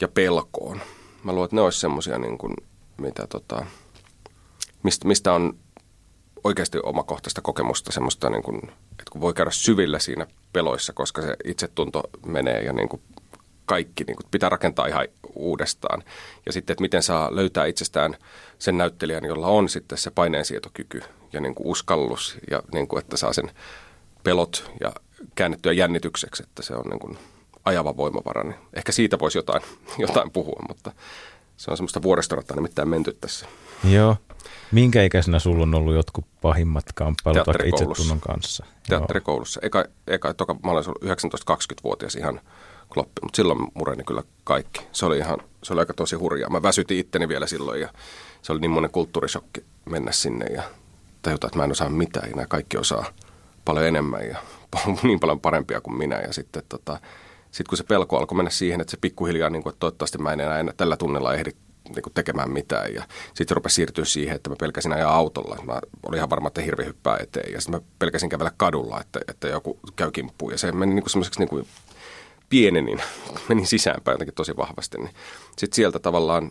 ja 0.00 0.08
pelkoon. 0.08 0.80
Mä 1.24 1.32
luulen, 1.32 1.44
että 1.44 1.56
ne 1.56 1.62
olisi 1.62 1.80
semmoisia, 1.80 2.18
niin 2.18 2.38
kuin, 2.38 2.54
mitä 2.98 3.26
tota, 3.26 3.66
mistä, 4.82 5.08
mistä 5.08 5.32
on 5.32 5.56
oikeasti 6.44 6.78
omakohtaista 6.82 7.40
kokemusta, 7.42 7.92
semmoista, 7.92 8.30
niin 8.30 8.42
kuin, 8.42 8.58
että 8.90 9.10
kun 9.12 9.20
voi 9.20 9.34
käydä 9.34 9.50
syvillä 9.50 9.98
siinä 9.98 10.26
peloissa, 10.52 10.92
koska 10.92 11.22
se 11.22 11.36
itsetunto 11.44 12.02
menee 12.26 12.62
ja 12.62 12.72
niin 12.72 12.88
kuin 12.88 13.02
kaikki 13.68 14.04
niin 14.04 14.16
kuin 14.16 14.26
pitää 14.30 14.48
rakentaa 14.48 14.86
ihan 14.86 15.08
uudestaan. 15.34 16.02
Ja 16.46 16.52
sitten, 16.52 16.74
että 16.74 16.82
miten 16.82 17.02
saa 17.02 17.36
löytää 17.36 17.66
itsestään 17.66 18.16
sen 18.58 18.78
näyttelijän, 18.78 19.24
jolla 19.24 19.46
on 19.46 19.68
sitten 19.68 19.98
se 19.98 20.10
paineensietokyky 20.10 21.02
ja 21.32 21.40
niin 21.40 21.54
kuin 21.54 21.66
uskallus 21.66 22.38
ja 22.50 22.62
niin 22.72 22.88
kuin, 22.88 23.02
että 23.02 23.16
saa 23.16 23.32
sen 23.32 23.50
pelot 24.24 24.70
ja 24.80 24.92
käännettyä 25.34 25.72
jännitykseksi, 25.72 26.42
että 26.42 26.62
se 26.62 26.74
on 26.74 26.84
niin 26.90 26.98
kuin 26.98 27.18
ajava 27.64 27.96
voimavara. 27.96 28.42
Niin 28.42 28.54
ehkä 28.74 28.92
siitä 28.92 29.18
voisi 29.18 29.38
jotain, 29.38 29.62
jotain 29.98 30.30
puhua, 30.30 30.62
mutta 30.68 30.92
se 31.56 31.70
on 31.70 31.76
semmoista 31.76 32.02
vuoristorataa 32.02 32.56
nimittäin 32.56 32.88
menty 32.88 33.16
tässä. 33.20 33.46
Joo. 33.84 34.16
Minkä 34.72 35.02
ikäisenä 35.02 35.38
sulla 35.38 35.62
on 35.62 35.74
ollut 35.74 35.94
jotkut 35.94 36.24
pahimmat 36.40 36.84
kamppailut 36.94 37.46
vaikka 37.46 37.64
itsetunnon 37.64 38.20
kanssa? 38.20 38.66
Teatterikoulussa. 38.88 39.60
Eka, 39.62 39.84
eka 40.06 40.34
toka, 40.34 40.54
mä 40.54 40.70
olen 40.70 40.84
ollut 40.86 41.02
19-20-vuotias 41.04 42.14
ihan 42.14 42.40
kloppi, 42.88 43.20
mutta 43.22 43.36
silloin 43.36 43.58
mureni 43.74 44.04
kyllä 44.04 44.22
kaikki. 44.44 44.86
Se 44.92 45.06
oli 45.06 45.18
ihan, 45.18 45.38
se 45.62 45.72
oli 45.72 45.80
aika 45.80 45.94
tosi 45.94 46.16
hurjaa. 46.16 46.50
Mä 46.50 46.62
väsytin 46.62 46.98
itteni 46.98 47.28
vielä 47.28 47.46
silloin 47.46 47.80
ja 47.80 47.88
se 48.42 48.52
oli 48.52 48.60
niin 48.60 48.70
monen 48.70 48.90
kulttuurishokki 48.90 49.64
mennä 49.90 50.12
sinne 50.12 50.46
ja 50.46 50.62
tajuta, 51.22 51.46
että 51.46 51.58
mä 51.58 51.64
en 51.64 51.70
osaa 51.70 51.88
mitään 51.88 52.30
ja 52.30 52.36
nämä 52.36 52.46
kaikki 52.46 52.76
osaa 52.76 53.04
paljon 53.64 53.86
enemmän 53.86 54.28
ja 54.28 54.36
niin 55.02 55.20
paljon 55.20 55.40
parempia 55.40 55.80
kuin 55.80 55.98
minä. 55.98 56.20
Ja 56.20 56.32
sitten 56.32 56.62
tota, 56.68 57.00
sit 57.50 57.68
kun 57.68 57.78
se 57.78 57.84
pelko 57.84 58.18
alkoi 58.18 58.36
mennä 58.36 58.50
siihen, 58.50 58.80
että 58.80 58.90
se 58.90 58.96
pikkuhiljaa, 59.00 59.50
niin 59.50 59.62
kuin, 59.62 59.70
että 59.70 59.80
toivottavasti 59.80 60.18
mä 60.18 60.32
en 60.32 60.40
enää, 60.40 60.72
tällä 60.76 60.96
tunnella 60.96 61.34
ehdi 61.34 61.50
niin 61.94 62.02
kuin 62.02 62.14
tekemään 62.14 62.50
mitään. 62.50 62.94
Ja 62.94 63.04
sitten 63.34 63.54
rupesi 63.54 63.74
siirtyä 63.74 64.04
siihen, 64.04 64.36
että 64.36 64.50
mä 64.50 64.56
pelkäsin 64.56 64.92
ajaa 64.92 65.14
autolla. 65.14 65.56
Mä 65.64 65.80
olin 66.06 66.16
ihan 66.16 66.30
varma, 66.30 66.48
että 66.48 66.62
hirvi 66.62 66.84
hyppää 66.84 67.16
eteen. 67.20 67.52
Ja 67.52 67.60
sitten 67.60 67.80
mä 67.80 67.86
pelkäsin 67.98 68.28
kävellä 68.28 68.52
kadulla, 68.56 69.00
että, 69.00 69.20
että 69.28 69.48
joku 69.48 69.78
käy 69.96 70.10
kimppuun. 70.10 70.52
Ja 70.52 70.58
se 70.58 70.72
meni 70.72 70.94
niin 70.94 71.02
kuin 71.02 71.10
semmoiseksi 71.10 71.40
niin 71.40 71.48
kuin 71.48 71.66
pienenin, 72.48 73.02
menin 73.48 73.66
sisäänpäin 73.66 74.14
jotenkin 74.14 74.34
tosi 74.34 74.56
vahvasti. 74.56 74.98
Niin 74.98 75.14
sitten 75.58 75.76
sieltä 75.76 75.98
tavallaan 75.98 76.50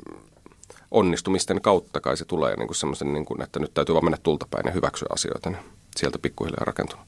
onnistumisten 0.92 1.62
kautta 1.62 2.02
kai 2.02 2.18
se 2.18 2.26
tulee 2.26 2.56
niin 2.56 2.68
kuin 2.68 2.76
semmoisen, 2.76 3.14
niin 3.14 3.26
kuin, 3.26 3.42
että 3.42 3.60
nyt 3.60 3.74
täytyy 3.74 3.94
vaan 3.96 4.06
mennä 4.06 4.18
tultapäin 4.24 4.66
ja 4.66 4.72
hyväksyä 4.72 5.08
asioita. 5.12 5.50
Niin 5.50 5.62
sieltä 5.98 6.20
pikkuhiljaa 6.20 6.66
rakentunut. 6.66 7.06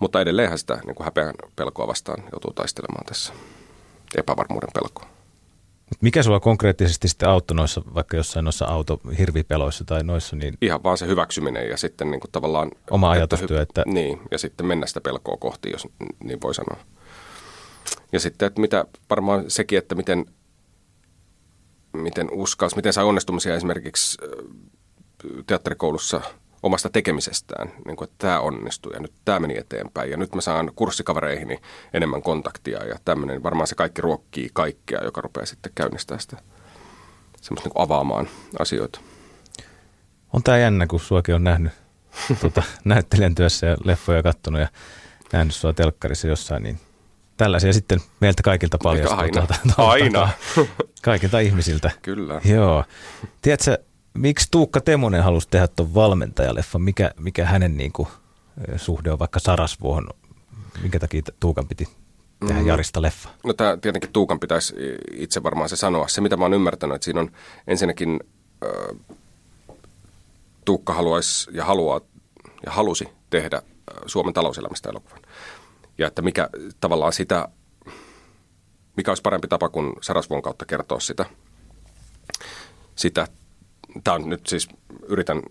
Mutta 0.00 0.20
edelleenhän 0.20 0.58
sitä 0.58 0.78
niin 0.86 0.94
kuin 0.94 1.04
häpeän 1.04 1.34
pelkoa 1.56 1.86
vastaan 1.86 2.24
joutuu 2.32 2.52
taistelemaan 2.52 3.06
tässä 3.06 3.32
epävarmuuden 4.16 4.68
pelkoa. 4.74 5.06
Mikä 6.00 6.22
sulla 6.22 6.40
konkreettisesti 6.40 7.08
sitten 7.08 7.28
auttoi 7.28 7.54
noissa, 7.54 7.82
vaikka 7.94 8.16
jossain 8.16 8.44
noissa 8.44 8.64
autohirvipeloissa 8.64 9.84
tai 9.84 10.04
noissa? 10.04 10.36
Niin... 10.36 10.58
Ihan 10.62 10.82
vaan 10.82 10.98
se 10.98 11.06
hyväksyminen 11.06 11.68
ja 11.68 11.76
sitten 11.76 12.10
niin 12.10 12.20
kuin 12.20 12.30
tavallaan... 12.32 12.70
Oma 12.90 13.10
ajatustyö, 13.10 13.62
että... 13.62 13.82
että... 13.82 13.92
Niin, 13.92 14.20
ja 14.30 14.38
sitten 14.38 14.66
mennä 14.66 14.86
sitä 14.86 15.00
pelkoa 15.00 15.36
kohti, 15.36 15.70
jos 15.70 15.88
niin 16.24 16.40
voi 16.42 16.54
sanoa. 16.54 16.84
Ja 18.12 18.20
sitten, 18.20 18.46
että 18.46 18.60
mitä 18.60 18.84
varmaan 19.10 19.44
sekin, 19.48 19.78
että 19.78 19.94
miten, 19.94 20.26
miten 21.92 22.30
uskalsi, 22.30 22.76
miten 22.76 22.92
sai 22.92 23.04
onnistumisia 23.04 23.54
esimerkiksi 23.54 24.18
teatterikoulussa 25.46 26.20
omasta 26.62 26.90
tekemisestään, 26.90 27.72
niin 27.86 27.96
kuin, 27.96 28.08
että 28.08 28.26
tämä 28.26 28.40
onnistui 28.40 28.92
ja 28.94 29.00
nyt 29.00 29.12
tämä 29.24 29.40
meni 29.40 29.58
eteenpäin 29.58 30.10
ja 30.10 30.16
nyt 30.16 30.34
mä 30.34 30.40
saan 30.40 30.72
kurssikavereihini 30.76 31.58
enemmän 31.92 32.22
kontaktia 32.22 32.84
ja 32.84 32.96
tämmöinen, 33.04 33.42
varmaan 33.42 33.66
se 33.66 33.74
kaikki 33.74 34.02
ruokkii 34.02 34.50
kaikkea, 34.52 35.04
joka 35.04 35.20
rupeaa 35.20 35.46
sitten 35.46 35.72
käynnistämään 35.74 36.20
sitä 36.20 36.36
semmoista 37.40 37.68
niin 37.68 37.82
avaamaan 37.82 38.28
asioita. 38.58 39.00
On 40.32 40.42
tämä 40.42 40.58
jännä, 40.58 40.86
kun 40.86 41.00
suakin 41.00 41.34
on 41.34 41.44
nähnyt 41.44 41.72
tuota, 42.40 42.62
näyttelijän 42.84 43.34
työssä 43.34 43.66
ja 43.66 43.76
leffoja 43.84 44.22
katsonut 44.22 44.60
ja 44.60 44.68
nähnyt 45.32 45.54
sua 45.54 45.72
telkkarissa 45.72 46.28
jossain, 46.28 46.62
niin 46.62 46.80
tällaisia 47.36 47.72
sitten 47.72 48.00
meiltä 48.20 48.42
kaikilta 48.42 48.78
paljon. 48.82 49.12
Aina. 49.12 49.32
Tuota, 49.32 49.54
tuota, 49.76 49.90
Aina. 49.90 50.28
Kaikilta 51.02 51.40
ihmisiltä. 51.40 51.90
Kyllä. 52.02 52.40
Joo. 52.44 52.84
Tiedätkö, 53.42 53.78
miksi 54.14 54.48
Tuukka 54.50 54.80
Temonen 54.80 55.22
halusi 55.22 55.48
tehdä 55.48 55.68
tuon 55.68 55.94
valmentajaleffan? 55.94 56.82
Mikä, 56.82 57.10
mikä 57.18 57.46
hänen 57.46 57.76
niin 57.76 57.92
kuin, 57.92 58.08
suhde 58.76 59.12
on 59.12 59.18
vaikka 59.18 59.38
Sarasvuohon? 59.38 60.08
Minkä 60.82 60.98
takia 60.98 61.22
Tuukan 61.40 61.68
piti 61.68 61.88
tehdä 62.46 62.60
mm. 62.60 62.66
Jarista 62.66 63.02
leffa? 63.02 63.28
No 63.44 63.52
tämä 63.52 63.76
tietenkin 63.76 64.12
Tuukan 64.12 64.40
pitäisi 64.40 64.74
itse 65.12 65.42
varmaan 65.42 65.68
se 65.68 65.76
sanoa. 65.76 66.08
Se 66.08 66.20
mitä 66.20 66.36
mä 66.36 66.44
oon 66.44 66.54
ymmärtänyt, 66.54 66.94
että 66.94 67.04
siinä 67.04 67.20
on 67.20 67.30
ensinnäkin 67.66 68.20
äh, 68.64 68.96
Tuukka 70.64 70.92
haluaisi 70.94 71.50
ja 71.52 71.64
haluaa 71.64 72.00
ja 72.66 72.72
halusi 72.72 73.08
tehdä 73.30 73.62
Suomen 74.06 74.34
talouselämästä 74.34 74.88
elokuvan. 74.90 75.22
Ja 75.98 76.06
että 76.06 76.22
mikä 76.22 76.48
tavallaan 76.80 77.12
sitä, 77.12 77.48
mikä 78.96 79.10
olisi 79.10 79.22
parempi 79.22 79.48
tapa 79.48 79.68
kuin 79.68 79.92
Sarasvuon 80.00 80.42
kautta 80.42 80.66
kertoa 80.66 81.00
sitä, 81.00 81.26
sitä 82.96 83.26
tämä 84.04 84.14
on 84.14 84.28
nyt 84.28 84.46
siis, 84.46 84.68
yritän 85.08 85.42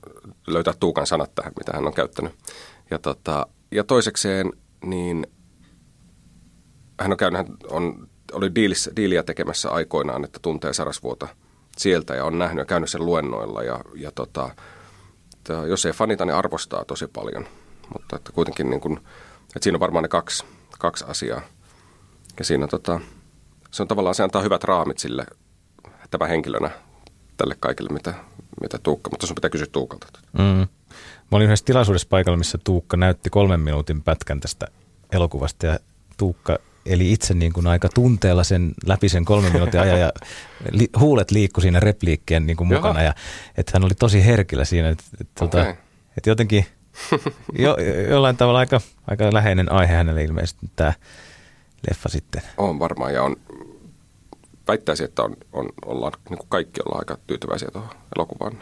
löytää 0.48 0.74
Tuukan 0.80 1.08
sanat 1.08 1.36
tähän, 1.36 1.54
mitä 1.58 1.72
hän 1.76 1.88
on 1.88 1.94
käyttänyt. 1.94 2.34
Ja, 2.92 3.00
tota, 3.00 3.48
ja 3.72 3.84
toisekseen, 3.84 4.54
niin 4.86 5.28
hän 7.00 7.12
on 7.12 7.18
käynyt, 7.18 7.38
hän 7.38 7.58
on, 7.70 8.08
oli 8.32 8.56
diilissä, 8.56 8.92
diiliä 8.96 9.24
tekemässä 9.24 9.70
aikoinaan, 9.70 10.26
että 10.26 10.40
tuntee 10.42 10.74
Sarasvuota 10.74 11.28
sieltä 11.78 12.16
ja 12.16 12.26
on 12.26 12.40
nähnyt 12.40 12.62
ja 12.62 12.66
käynyt 12.66 12.90
sen 12.90 13.06
luennoilla. 13.06 13.64
Ja, 13.64 13.80
ja 13.96 14.12
tota, 14.12 14.50
jos 15.68 15.86
ei 15.86 15.92
fanita, 15.92 16.26
niin 16.26 16.36
arvostaa 16.36 16.86
tosi 16.86 17.08
paljon. 17.08 17.48
Mutta 17.94 18.16
että 18.16 18.32
kuitenkin 18.32 18.70
niin 18.70 18.82
kuin, 18.82 19.00
että 19.56 19.64
siinä 19.64 19.76
on 19.76 19.80
varmaan 19.80 20.04
ne 20.04 20.08
kaksi, 20.08 20.46
kaksi 20.80 21.06
asiaa. 21.08 21.42
Ja 22.40 22.46
siinä 22.46 22.68
tota, 22.68 23.00
se 23.72 23.82
on 23.82 23.88
tavallaan, 23.88 24.16
se 24.16 24.24
antaa 24.24 24.42
hyvät 24.42 24.64
raamit 24.64 24.98
sille 24.98 25.26
tämä 26.12 26.28
henkilönä 26.28 26.70
tälle 27.38 27.56
kaikille, 27.60 27.90
mitä, 27.90 28.14
mitä 28.62 28.78
Tuukka, 28.84 29.10
mutta 29.10 29.28
sun 29.28 29.36
pitää 29.36 29.50
kysyä 29.50 29.68
Tuukalta. 29.72 30.08
Mm. 30.38 30.68
Mä 31.32 31.38
olin 31.38 31.46
yhdessä 31.46 31.66
tilaisuudessa 31.66 32.08
paikalla, 32.10 32.38
missä 32.38 32.58
Tuukka 32.64 32.98
näytti 32.98 33.30
kolmen 33.30 33.60
minuutin 33.60 34.02
pätkän 34.02 34.40
tästä 34.40 34.68
elokuvasta 35.12 35.66
ja 35.66 35.80
Tuukka 36.18 36.60
eli 36.86 37.12
itse 37.12 37.34
niin 37.34 37.54
kuin 37.54 37.68
aika 37.68 37.90
tunteella 37.90 38.44
sen 38.44 38.74
läpi 38.86 39.10
sen 39.10 39.26
kolmen 39.26 39.54
minuutin 39.54 39.80
ajan 39.80 40.00
ja 40.00 40.12
li, 40.72 40.90
huulet 41.00 41.32
liikku 41.32 41.62
siinä 41.62 41.80
repliikkien 41.80 42.48
niin 42.48 42.58
kuin 42.58 42.68
mukana 42.68 43.02
ja 43.02 43.14
että 43.58 43.72
hän 43.74 43.84
oli 43.84 43.94
tosi 44.00 44.26
herkillä 44.26 44.66
siinä, 44.66 44.90
että, 44.90 45.04
että, 45.22 45.46
okay. 45.46 45.62
että, 45.62 45.82
että 46.18 46.30
jotenkin 46.30 46.66
jo, 47.64 47.78
jollain 48.10 48.38
tavalla 48.38 48.60
aika, 48.60 48.82
aika 49.08 49.34
läheinen 49.34 49.72
aihe 49.72 49.94
hänelle 49.94 50.24
ilmeisesti 50.24 50.70
tämä 50.76 50.94
leffa 51.90 52.10
sitten. 52.10 52.42
On 52.58 52.80
varmaan 52.80 53.14
ja 53.14 53.24
on, 53.24 53.36
väittäisin, 54.68 55.06
että 55.06 55.24
on, 55.24 55.38
on, 55.54 55.70
ollaan, 55.86 56.14
niin 56.30 56.38
kuin 56.38 56.50
kaikki 56.50 56.82
ollaan 56.86 57.02
aika 57.02 57.18
tyytyväisiä 57.28 57.70
tuohon 57.74 57.90
elokuvaan. 58.18 58.54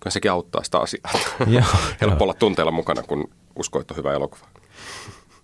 Kyllä 0.00 0.10
sekin 0.10 0.30
auttaa 0.30 0.64
sitä 0.64 0.78
asiaa. 0.78 1.12
Helppo 2.00 2.24
olla 2.24 2.34
tunteella 2.34 2.72
mukana, 2.72 3.02
kun 3.02 3.30
uskoo, 3.56 3.80
että 3.80 3.94
on 3.94 3.98
hyvä 3.98 4.12
elokuva. 4.12 4.46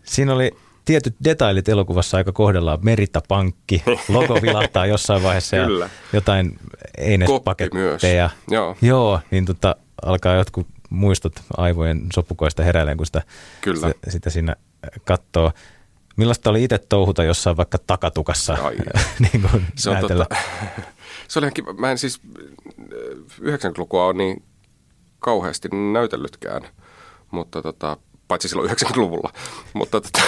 Siinä 0.05 0.35
oli 0.35 0.57
tietyt 0.85 1.15
detailit 1.25 1.69
elokuvassa 1.69 2.17
aika 2.17 2.33
kohdellaan. 2.33 2.79
Meritapankki, 2.83 3.83
logo 4.09 4.39
vilahtaa 4.43 4.87
jossain 4.87 5.23
vaiheessa 5.23 5.57
ja 5.57 5.67
Kyllä. 5.67 5.91
jotain 6.13 6.59
einespaketteja. 6.99 8.31
Joo. 8.51 8.77
Joo, 8.83 9.21
niin 9.31 9.45
tota, 9.45 9.77
alkaa 10.03 10.35
jotkut 10.35 10.67
muistot 10.95 11.33
aivojen 11.57 12.07
sopukoista 12.15 12.63
heräilemään, 12.63 12.97
kun 12.97 13.07
sitä, 13.07 13.23
Kyllä. 13.61 13.89
sitä, 13.89 14.11
sitä 14.11 14.31
siinä 14.31 14.57
katsoo. 15.05 15.53
Millaista 16.17 16.51
oli 16.51 16.65
itse 16.65 16.79
touhuta 16.79 17.25
jossain 17.25 17.57
vaikka 17.57 17.79
takatukassa? 17.87 18.57
niin 19.33 19.43
kuin 19.51 19.67
se, 19.77 19.91
on 19.91 19.97
tota, 20.01 20.27
se 21.29 21.39
oli 21.39 21.47
ihan 21.47 21.81
Mä 21.81 21.91
en 21.91 21.99
siis 21.99 22.21
90-lukua 23.41 24.07
on 24.07 24.17
niin 24.17 24.43
kauheasti 25.19 25.69
näytellytkään, 25.93 26.63
mutta 27.31 27.63
tota, 27.63 27.97
paitsi 28.29 28.49
silloin 28.49 28.71
90-luvulla. 28.71 29.33
mutta, 29.75 30.01
tota, 30.01 30.21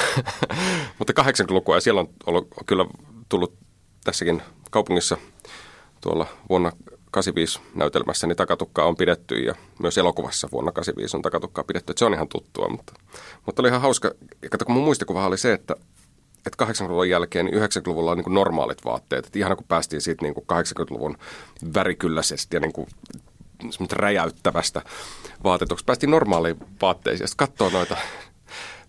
mutta 0.98 1.22
80-lukua 1.22 1.76
ja 1.76 1.81
siellä 1.81 2.00
on 2.00 2.09
ollut, 2.26 2.48
kyllä 2.66 2.87
tullut 3.29 3.55
tässäkin 4.05 4.42
kaupungissa 4.70 5.16
tuolla 6.00 6.26
vuonna 6.48 6.72
85 7.10 7.60
näytelmässä, 7.74 8.26
niin 8.26 8.36
takatukkaa 8.36 8.86
on 8.86 8.96
pidetty 8.96 9.34
ja 9.34 9.54
myös 9.78 9.98
elokuvassa 9.98 10.48
vuonna 10.52 10.72
85 10.72 11.16
on 11.16 11.22
takatukkaa 11.22 11.64
pidetty. 11.64 11.92
Että 11.92 11.98
se 11.98 12.04
on 12.04 12.14
ihan 12.14 12.28
tuttua, 12.28 12.68
mutta, 12.68 12.92
mutta 13.46 13.62
oli 13.62 13.68
ihan 13.68 13.80
hauska. 13.80 14.10
Ja 14.42 14.48
kato, 14.48 14.64
kun 14.64 14.74
mun 14.74 14.84
muistikuva 14.84 15.26
oli 15.26 15.38
se, 15.38 15.52
että, 15.52 15.74
että 16.46 16.64
80-luvun 16.64 17.08
jälkeen 17.08 17.46
niin 17.46 17.62
90-luvulla 17.62 18.10
on 18.10 18.16
niin 18.16 18.24
kuin 18.24 18.34
normaalit 18.34 18.84
vaatteet. 18.84 19.26
Että 19.26 19.38
ihan 19.38 19.56
kun 19.56 19.66
päästiin 19.68 20.02
siitä 20.02 20.22
niin 20.22 20.34
kuin 20.34 20.46
80-luvun 20.52 21.18
värikylläisestä 21.74 22.56
ja 22.56 22.60
niin 22.60 22.72
kuin 22.72 22.88
räjäyttävästä 23.92 24.82
vaatetuksesta, 25.44 25.86
päästiin 25.86 26.10
normaaliin 26.10 26.56
vaatteisiin. 26.82 27.28
Sitten 27.28 27.46
katsoo 27.48 27.68
noita 27.68 27.96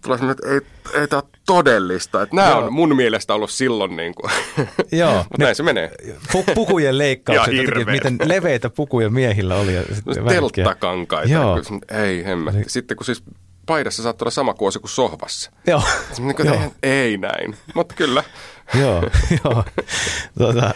tulee 0.01 0.17
sellainen, 0.17 0.45
että 0.51 0.67
ei, 0.95 1.01
ei 1.01 1.07
tämä 1.07 1.21
ole 1.21 1.29
todellista. 1.45 2.21
Että 2.21 2.35
nämä 2.35 2.49
Joo. 2.49 2.65
on 2.65 2.73
mun 2.73 2.95
mielestä 2.95 3.33
ollut 3.33 3.51
silloin 3.51 3.95
niin 3.95 4.15
kuin. 4.15 4.31
Joo. 4.91 5.17
Mutta 5.17 5.35
näin 5.37 5.55
se 5.55 5.63
menee. 5.63 5.91
Pu- 6.07 6.53
pukujen 6.53 6.97
leikkaukset, 6.97 7.53
jotenkin, 7.53 7.89
miten 7.89 8.17
leveitä 8.25 8.69
pukuja 8.69 9.09
miehillä 9.09 9.55
oli. 9.55 9.75
Ja 9.75 9.83
sitten 9.95 10.25
Telttakankaita. 10.25 11.33
Joo. 11.33 11.61
Ei 11.91 12.23
hemmetti. 12.25 12.63
Sitten 12.67 12.97
kun 12.97 13.05
siis 13.05 13.23
paidassa 13.65 14.03
saattaa 14.03 14.23
olla 14.25 14.31
sama 14.31 14.53
kuosi 14.53 14.79
kuin 14.79 14.89
sohvassa. 14.89 15.51
Joo. 15.67 15.83
Niin 16.19 16.35
kuin, 16.35 16.47
Joo. 16.47 16.73
Ei, 16.83 16.91
ei 16.91 17.17
näin, 17.17 17.55
mutta 17.73 17.95
kyllä. 17.95 18.23
Joo, 18.79 19.03
joo. 19.43 19.63
Tuota, 20.37 20.73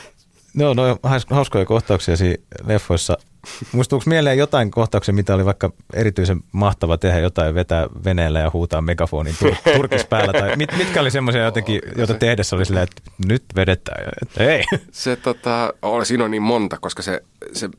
no, 0.53 0.73
no 0.73 0.99
hauskoja 1.29 1.65
kohtauksia 1.65 2.17
siinä 2.17 2.37
leffoissa– 2.65 3.17
Muistuuko 3.71 4.03
mieleen 4.07 4.37
jotain 4.37 4.71
kohtauksia, 4.71 5.13
mitä 5.13 5.35
oli 5.35 5.45
vaikka 5.45 5.71
erityisen 5.93 6.43
mahtava 6.51 6.97
tehdä 6.97 7.19
jotain, 7.19 7.55
vetää 7.55 7.87
veneellä 8.05 8.39
ja 8.39 8.51
huutaa 8.53 8.81
megafonin 8.81 9.35
tur- 9.43 9.73
turkis 9.77 10.05
päällä? 10.05 10.33
Tai 10.33 10.55
mit, 10.55 10.77
mitkä 10.77 11.01
oli 11.01 11.11
semmoisia 11.11 11.43
jotenkin, 11.43 11.81
joita 11.97 12.13
tehdessä 12.13 12.55
oli 12.55 12.65
silleen, 12.65 12.83
että 12.83 13.11
nyt 13.27 13.43
vedetään, 13.55 14.13
että 14.21 14.43
ei. 14.43 14.63
Se 14.91 15.15
tota, 15.15 15.73
oli, 15.81 16.05
siinä 16.05 16.23
on 16.23 16.31
niin 16.31 16.41
monta, 16.41 16.77
koska 16.77 17.01
se, 17.01 17.23
se 17.53 17.69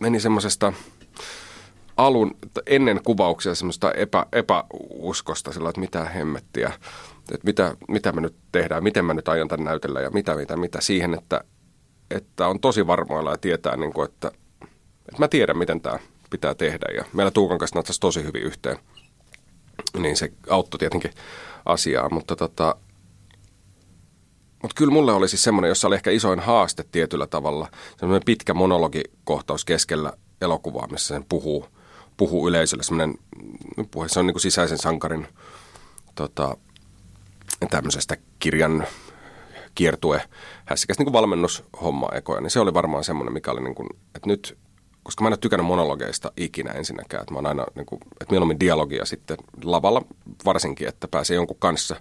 meni 0.00 0.20
semmoisesta 0.20 0.72
alun, 1.96 2.36
ennen 2.66 3.00
kuvauksia 3.04 3.54
semmoista 3.54 3.92
epä, 3.92 4.26
epäuskosta, 4.32 5.52
sillä 5.52 5.68
että 5.68 5.80
mitä 5.80 6.04
hemmettiä, 6.04 6.72
että 7.32 7.46
mitä, 7.46 7.76
mitä 7.88 8.12
me 8.12 8.20
nyt 8.20 8.34
tehdään, 8.52 8.82
miten 8.82 9.04
mä 9.04 9.14
nyt 9.14 9.28
aion 9.28 9.48
tämän 9.48 9.64
näytellä 9.64 10.00
ja 10.00 10.10
mitä, 10.10 10.34
mitä, 10.34 10.56
mitä, 10.56 10.80
siihen, 10.80 11.14
että, 11.14 11.44
että 12.10 12.48
on 12.48 12.60
tosi 12.60 12.86
varmoilla 12.86 13.30
ja 13.30 13.38
tietää, 13.38 13.76
niin 13.76 13.92
kuin, 13.92 14.08
että 14.08 14.32
että 15.10 15.22
mä 15.22 15.28
tiedän, 15.28 15.58
miten 15.58 15.80
tämä 15.80 15.98
pitää 16.30 16.54
tehdä. 16.54 16.86
Ja 16.96 17.04
meillä 17.12 17.30
Tuukan 17.30 17.58
kanssa 17.58 17.78
natsasi 17.78 18.00
tosi 18.00 18.24
hyvin 18.24 18.42
yhteen. 18.42 18.78
Niin 19.98 20.16
se 20.16 20.32
auttoi 20.50 20.78
tietenkin 20.78 21.10
asiaa, 21.64 22.10
mutta 22.10 22.36
tota, 22.36 22.76
mutta 24.62 24.74
kyllä 24.74 24.92
mulle 24.92 25.12
oli 25.12 25.28
siis 25.28 25.42
semmoinen, 25.42 25.68
jossa 25.68 25.88
oli 25.88 25.94
ehkä 25.94 26.10
isoin 26.10 26.40
haaste 26.40 26.84
tietyllä 26.92 27.26
tavalla. 27.26 27.68
Semmoinen 27.98 28.24
pitkä 28.24 28.54
monologikohtaus 28.54 29.64
keskellä 29.64 30.12
elokuvaa, 30.40 30.86
missä 30.86 31.14
sen 31.14 31.24
puhuu, 31.28 31.66
puhuu 32.16 32.48
yleisölle. 32.48 32.82
Semmoinen, 32.82 33.18
puhe, 33.90 34.08
se 34.08 34.20
on 34.20 34.26
niin 34.26 34.34
kuin 34.34 34.42
sisäisen 34.42 34.78
sankarin 34.78 35.28
tota, 36.14 36.56
tämmöisestä 37.70 38.16
kirjan 38.38 38.86
kiertue, 39.74 40.22
hässäkäs 40.64 40.98
niin 40.98 41.04
kuin 41.04 41.12
valmennushomma 41.12 42.08
ekoja, 42.14 42.40
niin 42.40 42.50
se 42.50 42.60
oli 42.60 42.74
varmaan 42.74 43.04
semmoinen, 43.04 43.32
mikä 43.32 43.50
oli 43.50 43.62
niin 43.62 43.74
kuin, 43.74 43.88
että 44.14 44.26
nyt, 44.28 44.58
koska 45.10 45.24
mä 45.24 45.28
en 45.28 45.32
ole 45.32 45.38
tykännyt 45.38 45.66
monologeista 45.66 46.32
ikinä 46.36 46.72
ensinnäkään, 46.72 47.20
että 47.20 47.34
mä 47.34 47.38
oon 47.38 47.46
aina, 47.46 47.66
niin 47.74 47.86
kuin, 47.86 48.00
että 48.20 48.30
mieluummin 48.30 48.60
dialogia 48.60 49.04
sitten 49.04 49.36
lavalla 49.64 50.02
varsinkin, 50.44 50.88
että 50.88 51.08
pääsee 51.08 51.34
jonkun 51.34 51.56
kanssa, 51.58 51.96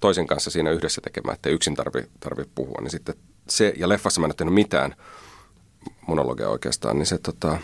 toisen 0.00 0.26
kanssa 0.26 0.50
siinä 0.50 0.70
yhdessä 0.70 1.00
tekemään, 1.00 1.34
että 1.34 1.50
yksin 1.50 1.74
tarvi, 1.74 2.04
tarvi 2.20 2.44
puhua, 2.54 2.78
niin 2.80 2.90
sitten 2.90 3.14
se, 3.48 3.72
ja 3.76 3.88
leffassa 3.88 4.20
mä 4.20 4.24
en 4.24 4.28
ole 4.28 4.34
tehnyt 4.34 4.54
mitään 4.54 4.94
monologia 6.06 6.48
oikeastaan, 6.48 6.98
niin 6.98 7.06
se 7.06 7.18
tota, 7.18 7.58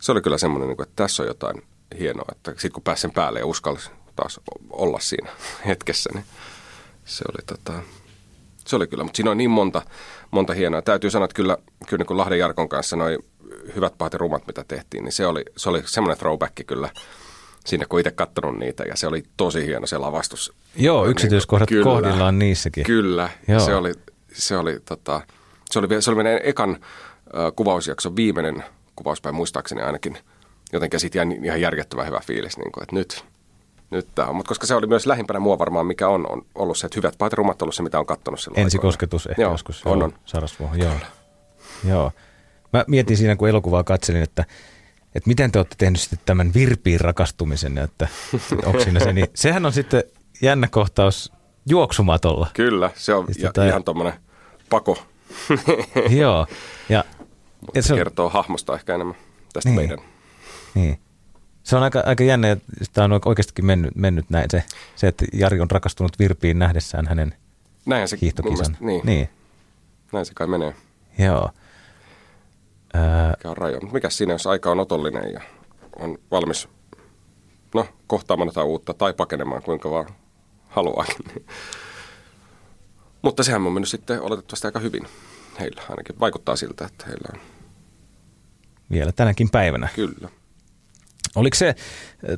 se 0.00 0.12
oli 0.12 0.20
kyllä 0.20 0.38
semmoinen, 0.38 0.68
niin 0.68 0.76
kuin, 0.76 0.88
että 0.88 1.02
tässä 1.02 1.22
on 1.22 1.26
jotain 1.26 1.62
hienoa, 1.98 2.28
että 2.32 2.50
sitten 2.50 2.72
kun 2.72 2.82
pääsen 2.82 3.10
päälle 3.10 3.38
ja 3.38 3.46
uskalsi 3.46 3.90
taas 4.16 4.40
olla 4.70 5.00
siinä 5.00 5.30
hetkessä, 5.66 6.10
niin 6.14 6.24
se 7.04 7.24
oli, 7.28 7.46
tota, 7.46 7.82
se 8.70 8.76
oli 8.76 8.86
kyllä, 8.86 9.04
mutta 9.04 9.16
siinä 9.16 9.30
on 9.30 9.38
niin 9.38 9.50
monta, 9.50 9.82
monta 10.30 10.52
hienoa. 10.52 10.82
Täytyy 10.82 11.10
sanoa, 11.10 11.24
että 11.24 11.34
kyllä, 11.34 11.56
kyllä 11.88 12.04
niin 12.08 12.18
Lahden 12.18 12.38
Jarkon 12.38 12.68
kanssa 12.68 12.96
noin 12.96 13.18
hyvät 13.76 13.98
pahat 13.98 14.12
ja 14.12 14.18
rumat, 14.18 14.46
mitä 14.46 14.64
tehtiin, 14.68 15.04
niin 15.04 15.12
se 15.12 15.26
oli, 15.26 15.44
se 15.56 15.68
oli 15.68 15.82
semmoinen 15.86 16.18
throwback 16.18 16.54
kyllä 16.66 16.90
siinä, 17.66 17.86
kun 17.88 18.00
itse 18.00 18.10
katsonut 18.10 18.58
niitä, 18.58 18.84
ja 18.84 18.96
se 18.96 19.06
oli 19.06 19.22
tosi 19.36 19.66
hieno 19.66 19.86
se 19.86 19.98
lavastus. 19.98 20.52
Joo, 20.76 21.02
niin 21.02 21.10
yksityiskohdat 21.10 21.70
niin, 21.70 21.84
kohdillaan 21.84 22.38
niissäkin. 22.38 22.84
Kyllä, 22.84 23.28
Joo. 23.48 23.60
se 23.60 23.74
oli, 23.74 23.92
se 24.32 24.56
oli, 24.56 24.80
tota, 24.84 25.20
se 25.70 25.78
oli, 25.78 26.02
se 26.02 26.10
oli 26.10 26.22
meidän 26.22 26.40
ekan 26.44 26.70
uh, 26.70 27.56
kuvausjakson 27.56 28.16
viimeinen 28.16 28.64
kuvauspäin 28.96 29.34
muistaakseni 29.34 29.82
ainakin. 29.82 30.18
Jotenkin 30.72 31.00
siitä 31.00 31.18
jäi 31.18 31.26
ihan 31.44 31.60
järjettömän 31.60 32.06
hyvä 32.06 32.20
fiilis, 32.26 32.58
niin 32.58 32.72
kuin, 32.72 32.82
että 32.82 32.96
nyt, 32.96 33.24
nyt 33.90 34.08
tämä 34.14 34.28
on. 34.28 34.36
Mutta 34.36 34.48
koska 34.48 34.66
se 34.66 34.74
oli 34.74 34.86
myös 34.86 35.06
lähimpänä 35.06 35.40
mua 35.40 35.58
varmaan, 35.58 35.86
mikä 35.86 36.08
on, 36.08 36.30
on 36.30 36.46
ollut 36.54 36.78
se, 36.78 36.86
että 36.86 36.98
hyvät 36.98 37.14
pahat 37.18 37.32
rumat 37.32 37.62
ollut 37.62 37.74
se, 37.74 37.82
mitä 37.82 37.98
on 37.98 38.06
katsonut 38.06 38.40
silloin. 38.40 38.62
Ensikosketus 38.62 39.26
ehkä 39.26 39.42
joo, 39.42 39.52
joskus. 39.52 39.86
On, 39.86 40.02
on. 40.02 40.12
Sarasvuo, 40.24 40.70
joo. 40.74 40.94
joo. 41.88 42.12
Mä 42.72 42.84
mietin 42.86 43.16
siinä, 43.16 43.36
kun 43.36 43.48
elokuvaa 43.48 43.84
katselin, 43.84 44.22
että, 44.22 44.44
että 45.14 45.28
miten 45.28 45.52
te 45.52 45.58
olette 45.58 45.74
tehnyt 45.78 46.00
sitten 46.00 46.18
tämän 46.26 46.54
virpiin 46.54 47.00
rakastumisen, 47.00 47.78
että, 47.78 48.08
että 48.52 48.66
onko 48.66 48.80
siinä 48.80 49.00
se, 49.00 49.12
niin 49.12 49.26
sehän 49.34 49.66
on 49.66 49.72
sitten 49.72 50.02
jännä 50.42 50.68
kohtaus 50.68 51.32
juoksumatolla. 51.68 52.46
Kyllä, 52.54 52.90
se 52.94 53.14
on 53.14 53.26
ja, 53.38 53.52
tämä... 53.52 53.68
ihan 53.68 53.84
tuommoinen 53.84 54.14
pako. 54.70 54.98
joo, 56.10 56.46
ja, 56.88 57.04
Mutta 57.60 57.78
ja 57.78 57.82
se 57.82 57.94
kertoo 57.94 58.26
on... 58.26 58.32
hahmosta 58.32 58.74
ehkä 58.74 58.94
enemmän 58.94 59.16
tästä 59.52 59.68
niin. 59.68 59.76
meidän. 59.76 59.98
Niin. 60.74 60.98
Se 61.70 61.76
on 61.76 61.82
aika, 61.82 62.02
aika 62.06 62.24
jännä, 62.24 62.50
että 62.50 62.64
tämä 62.92 63.04
on 63.04 63.20
oikeastikin 63.24 63.64
mennyt, 63.64 63.96
mennyt 63.96 64.30
näin. 64.30 64.46
Se, 64.50 64.64
se, 64.96 65.08
että 65.08 65.24
Jari 65.32 65.60
on 65.60 65.70
rakastunut 65.70 66.18
Virpiin 66.18 66.58
nähdessään 66.58 67.06
hänen 67.06 67.34
Näin 67.86 68.08
se, 68.08 68.18
hiihtokisan. 68.20 68.76
Niin. 68.80 69.00
niin. 69.04 69.28
Näin 70.12 70.26
se 70.26 70.34
kai 70.34 70.46
menee. 70.46 70.74
Joo. 71.18 71.50
Mikä 73.36 73.50
on 73.50 73.56
raja. 73.56 73.78
Mikä 73.92 74.10
siinä, 74.10 74.32
jos 74.32 74.46
aika 74.46 74.70
on 74.70 74.80
otollinen 74.80 75.32
ja 75.32 75.40
on 75.96 76.18
valmis 76.30 76.68
no, 77.74 77.86
kohtaamaan 78.06 78.48
jotain 78.48 78.66
uutta 78.66 78.94
tai 78.94 79.12
pakenemaan 79.12 79.62
kuinka 79.62 79.90
vaan 79.90 80.06
haluaakin. 80.68 81.44
Mutta 83.22 83.42
sehän 83.42 83.66
on 83.66 83.72
mennyt 83.72 83.88
sitten 83.88 84.20
oletettavasti 84.20 84.66
aika 84.66 84.78
hyvin 84.78 85.06
heillä. 85.60 85.82
Ainakin 85.90 86.20
vaikuttaa 86.20 86.56
siltä, 86.56 86.84
että 86.84 87.06
heillä 87.06 87.28
on. 87.34 87.40
Vielä 88.90 89.12
tänäkin 89.12 89.50
päivänä. 89.50 89.88
Kyllä. 89.94 90.39
Oliko 91.34 91.54
se 91.54 91.68
eh, 91.68 91.76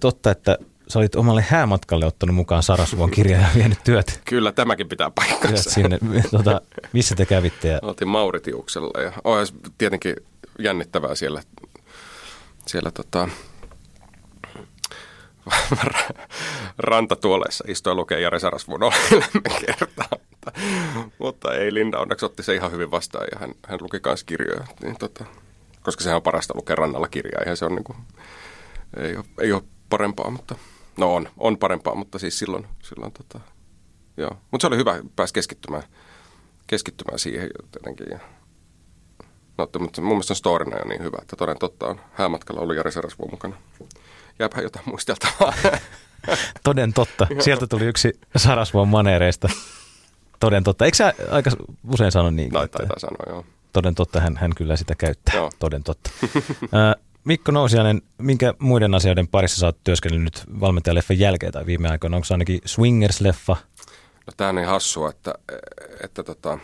totta, 0.01 0.31
että 0.31 0.59
sä 0.89 0.99
olit 0.99 1.15
omalle 1.15 1.45
häämatkalle 1.49 2.07
ottanut 2.07 2.37
mukaan 2.37 2.63
Sarasvuon 2.63 3.11
kirja 3.11 3.39
ja 3.39 3.47
vienyt 3.55 3.79
työt? 3.85 4.21
Kyllä, 4.25 4.53
tämäkin 4.53 4.89
pitää 4.89 5.11
paikkansa. 5.11 5.71
Sinne, 5.71 5.99
tuota, 6.31 6.61
missä 6.93 7.15
te 7.15 7.27
kävitte? 7.27 7.69
Ja... 7.69 7.79
Otin 7.83 8.09
Mauritiuksella 8.09 9.01
ja 9.01 9.13
olisi 9.25 9.55
tietenkin 9.79 10.17
jännittävää 10.59 11.15
siellä, 11.15 11.43
siellä 12.67 12.91
tota, 12.91 13.29
rantatuoleissa 16.79 17.65
istua 17.69 17.95
lukee 17.95 18.21
Jari 18.21 18.41
Sarasvuon 18.41 18.93
kertaa. 19.67 20.09
Mutta, 20.31 20.61
mutta 21.19 21.55
ei, 21.55 21.75
Linda 21.75 21.99
onneksi 21.99 22.27
otti 22.27 22.43
se 22.43 22.55
ihan 22.55 22.73
hyvin 22.73 22.91
vastaan 22.91 23.27
ja 23.33 23.39
hän, 23.39 23.55
hän 23.69 23.79
luki 23.83 24.01
myös 24.05 24.25
kirjoja. 24.25 24.65
Niin 24.83 24.99
tota, 24.99 25.25
koska 25.83 26.05
sehän 26.05 26.17
on 26.17 26.23
parasta 26.23 26.55
lukea 26.57 26.77
rannalla 26.77 27.09
kirjaa, 27.09 27.41
eihän 27.41 27.57
se 27.57 27.65
on 27.65 27.75
niin 27.75 27.85
kuin, 27.85 27.99
ei 28.97 29.17
ole, 29.17 29.25
ei 29.41 29.53
ole 29.53 29.63
parempaa, 29.89 30.31
mutta 30.31 30.55
no 30.99 31.15
on, 31.15 31.29
on 31.37 31.59
parempaa, 31.59 31.95
mutta 31.95 32.19
siis 32.19 32.39
silloin, 32.39 32.67
silloin 32.83 33.13
tota, 33.13 33.41
joo. 34.17 34.37
Mutta 34.51 34.63
se 34.63 34.67
oli 34.67 34.77
hyvä 34.77 35.03
päästä 35.17 35.35
keskittymään, 35.35 35.83
keskittymään 36.67 37.19
siihen 37.19 37.51
jotenkin. 37.75 38.07
Ja, 38.11 38.19
no, 39.59 39.69
mutta 39.79 40.01
mun 40.01 40.11
mielestä 40.11 40.33
on 40.33 40.37
storina 40.37 40.79
jo 40.79 40.85
niin 40.85 41.03
hyvä, 41.03 41.19
että 41.23 41.37
toden 41.37 41.59
totta 41.59 41.87
on 41.87 42.01
häämatkalla 42.13 42.61
ollut 42.61 42.77
Jari 42.77 42.93
Sarasvuo 42.93 43.29
mukana. 43.31 43.57
Jääpä 44.39 44.61
jotain 44.61 44.85
muisteltavaa. 44.89 45.53
Toden 46.65 46.93
totta. 46.93 47.27
Sieltä 47.41 47.67
tuli 47.67 47.85
yksi 47.85 48.21
Sarasvuon 48.37 48.89
maneereista. 48.89 49.49
Toden 50.41 50.65
totta. 50.65 50.85
Eikö 50.85 50.97
sä 50.97 51.15
aika 51.31 51.51
usein 51.93 52.13
sano 52.13 52.31
niin? 52.31 52.53
No, 52.53 52.67
taitaa 52.69 52.99
sanoa, 52.99 53.25
joo. 53.29 53.45
Toden 53.73 53.95
totta, 53.95 54.21
hän, 54.21 54.37
hän 54.37 54.53
kyllä 54.57 54.77
sitä 54.77 54.95
käyttää. 54.95 55.35
Joo. 55.35 55.51
Toden 55.59 55.83
totta. 55.83 56.11
Mikko 57.25 57.53
Nousiainen, 57.53 58.03
minkä 58.19 58.55
muiden 58.59 58.95
asioiden 58.95 59.29
parissa 59.29 59.59
sä 59.59 59.67
oot 59.67 59.85
työskennellyt 59.85 60.45
valmentajaleffan 60.61 61.19
jälkeen 61.19 61.53
tai 61.53 61.67
viime 61.67 61.89
aikoina? 61.89 62.17
Onko 62.17 62.25
se 62.25 62.35
ainakin 62.35 62.61
Swingers-leffa? 62.65 63.57
No 64.27 64.33
tämä 64.37 64.49
on 64.49 64.55
niin 64.55 64.69
hassua, 64.69 65.11
että, 65.11 65.35
että 66.05 66.23
tota, 66.23 66.59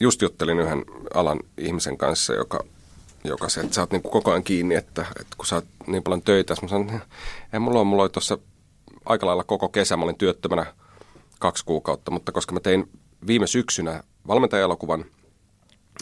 just 0.00 0.22
juttelin 0.22 0.60
yhden 0.60 0.84
alan 1.14 1.40
ihmisen 1.58 1.98
kanssa, 1.98 2.34
joka, 2.34 2.64
joka 3.24 3.48
se, 3.48 3.60
että 3.60 3.74
sä 3.74 3.80
oot 3.80 3.92
niin 3.92 4.02
koko 4.02 4.30
ajan 4.30 4.44
kiinni, 4.44 4.74
että, 4.74 5.06
että 5.20 5.36
kun 5.36 5.46
sä 5.46 5.54
oot 5.54 5.64
niin 5.86 6.02
paljon 6.02 6.22
töitä, 6.22 6.54
mä 6.62 6.68
sanon, 6.68 7.00
ei 7.52 7.60
mulla 7.60 7.80
on, 7.80 7.86
mulla 7.86 8.02
oli 8.02 8.10
tuossa 8.10 8.38
aika 9.04 9.26
lailla 9.26 9.44
koko 9.44 9.68
kesä, 9.68 9.96
mä 9.96 10.04
olin 10.04 10.18
työttömänä 10.18 10.74
kaksi 11.38 11.64
kuukautta, 11.64 12.10
mutta 12.10 12.32
koska 12.32 12.54
mä 12.54 12.60
tein 12.60 12.90
viime 13.26 13.46
syksynä 13.46 14.02
valmentajalokuvan 14.26 15.04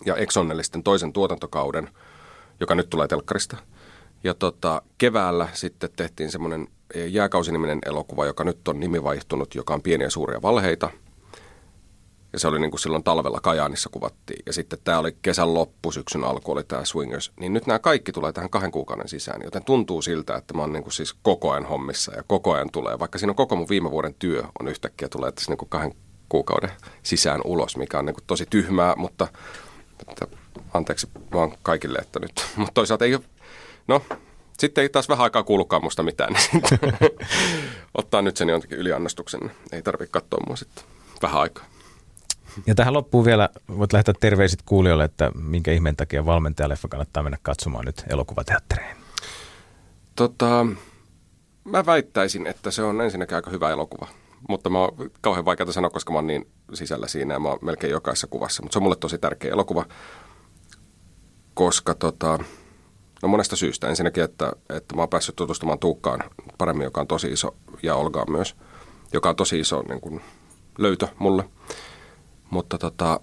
ja 0.05 0.17
Exonnellisten 0.17 0.83
toisen 0.83 1.13
tuotantokauden, 1.13 1.89
joka 2.61 2.75
nyt 2.75 2.91
tulee 2.91 3.09
telkkarista– 3.09 3.57
ja 4.25 4.35
tota, 4.35 4.83
keväällä 4.99 5.49
sitten 5.53 5.91
tehtiin 5.97 6.31
semmoinen 6.31 6.69
jääkausiniminen 6.95 7.79
elokuva, 7.87 8.27
joka 8.27 8.45
nyt 8.45 8.69
on 8.69 8.81
nimi 8.81 9.03
vaihtunut, 9.03 9.55
joka 9.55 9.75
on 9.75 9.83
pieniä 9.83 10.11
suuria 10.11 10.43
valheita. 10.43 10.91
Ja 12.33 12.41
se 12.41 12.49
oli 12.49 12.59
niin 12.59 12.71
kuin 12.71 12.81
silloin 12.81 13.05
talvella 13.05 13.41
Kajaanissa 13.41 13.89
kuvattiin. 13.93 14.43
Ja 14.47 14.53
sitten 14.53 14.79
tämä 14.85 14.99
oli 14.99 15.17
kesän 15.23 15.55
loppu, 15.55 15.93
syksyn 15.93 16.25
alku 16.25 16.53
oli 16.53 16.65
tämä 16.65 16.85
Swingers. 16.85 17.33
Niin 17.41 17.53
nyt 17.53 17.67
nämä 17.67 17.79
kaikki 17.79 18.13
tulee 18.13 18.33
tähän 18.33 18.51
kahden 18.51 18.73
kuukauden 18.73 19.09
sisään. 19.09 19.43
Joten 19.45 19.65
tuntuu 19.65 20.03
siltä, 20.03 20.37
että 20.37 20.55
mä 20.55 20.61
oon 20.61 20.73
niin 20.73 20.83
kuin 20.83 20.93
siis 20.93 21.15
koko 21.23 21.51
ajan 21.51 21.65
hommissa 21.65 22.17
ja 22.17 22.23
koko 22.27 22.53
ajan 22.53 22.71
tulee. 22.73 22.99
Vaikka 22.99 23.19
siinä 23.19 23.31
on 23.31 23.37
koko 23.37 23.57
mun 23.57 23.69
viime 23.69 23.91
vuoden 23.91 24.15
työ 24.19 24.43
on 24.61 24.69
yhtäkkiä 24.69 25.09
tulee 25.09 25.33
tässä 25.33 25.53
niin 25.53 25.59
kuin 25.59 25.69
kahden 25.69 25.95
kuukauden 26.29 26.71
sisään 27.03 27.41
ulos, 27.45 27.77
mikä 27.77 27.99
on 27.99 28.07
niin 28.07 28.15
kuin 28.15 28.25
tosi 28.27 28.47
tyhmää, 28.51 28.95
mutta 28.97 29.29
että 30.09 30.27
anteeksi 30.75 31.09
vaan 31.33 31.53
kaikille, 31.63 31.99
että 31.99 32.21
nyt. 32.21 32.47
Mutta 32.57 32.75
toisaalta 32.75 33.05
ei 33.05 33.15
ole 33.15 33.23
No, 33.89 34.03
sitten 34.59 34.83
ei 34.83 34.89
taas 34.89 35.09
vähän 35.09 35.25
aikaa 35.25 35.43
kuulukaan 35.43 35.85
musta 35.85 36.03
mitään, 36.03 36.33
niin 36.33 36.63
ottaa 37.99 38.23
nyt 38.23 38.37
sen 38.37 38.49
jontakin 38.49 38.79
yliannostuksen. 38.79 39.41
Niin 39.41 39.53
ei 39.73 39.83
tarvitse 39.83 40.13
katsoa 40.13 40.47
mua 40.47 40.57
sitten 40.57 40.85
vähän 41.23 41.41
aikaa. 41.41 41.65
Ja 42.67 42.75
tähän 42.75 42.95
loppuun 42.95 43.25
vielä 43.25 43.49
voit 43.79 43.93
lähettää 43.93 44.15
terveiset 44.21 44.63
kuulijoille, 44.67 45.05
että 45.05 45.31
minkä 45.35 45.73
ihmeen 45.73 45.97
takia 45.97 46.27
valmentajaleffa 46.27 46.89
kannattaa 46.89 47.23
mennä 47.23 47.39
katsomaan 47.43 47.85
nyt 47.85 48.05
elokuvateatteriin. 48.09 48.97
Tota, 50.17 50.67
mä 51.65 51.87
väittäisin, 51.87 52.47
että 52.47 52.71
se 52.71 52.83
on 52.83 53.01
ensinnäkin 53.01 53.37
aika 53.37 53.51
hyvä 53.51 53.71
elokuva. 53.71 54.09
Mutta 54.49 54.71
mä 54.71 54.79
oon 54.79 55.11
kauhean 55.21 55.45
vaikeaa 55.45 55.73
sanoa, 55.73 55.91
koska 55.91 56.13
mä 56.13 56.19
oon 56.19 56.27
niin 56.27 56.49
sisällä 56.75 57.09
siinä 57.09 57.35
ja 57.35 57.41
mä 57.41 57.49
oon 57.49 57.59
melkein 57.63 57.91
jokaisessa 57.91 58.27
kuvassa. 58.27 58.63
Mutta 58.63 58.73
se 58.73 58.79
on 58.79 58.83
mulle 58.83 58.97
tosi 58.97 59.19
tärkeä 59.19 59.53
elokuva, 59.53 59.85
koska 61.55 61.95
tota, 61.95 62.39
No 63.23 63.29
monesta 63.29 63.57
syystä. 63.57 63.89
Ensinnäkin, 63.89 64.25
että, 64.25 64.53
että 64.69 64.97
mä 64.97 65.03
oon 65.03 65.09
päässyt 65.09 65.37
tutustumaan 65.37 65.79
Tuukkaan 65.79 66.21
paremmin, 66.59 66.85
joka 66.85 67.01
on 67.01 67.07
tosi 67.07 67.33
iso, 67.33 67.57
ja 67.83 67.95
Olgaan 67.95 68.33
myös, 68.33 68.57
joka 69.13 69.29
on 69.29 69.37
tosi 69.37 69.61
iso 69.61 69.83
niin 69.89 70.01
kuin, 70.01 70.21
löytö 70.79 71.09
mulle. 71.19 71.45
Mutta, 72.51 72.79
tota, 72.79 73.21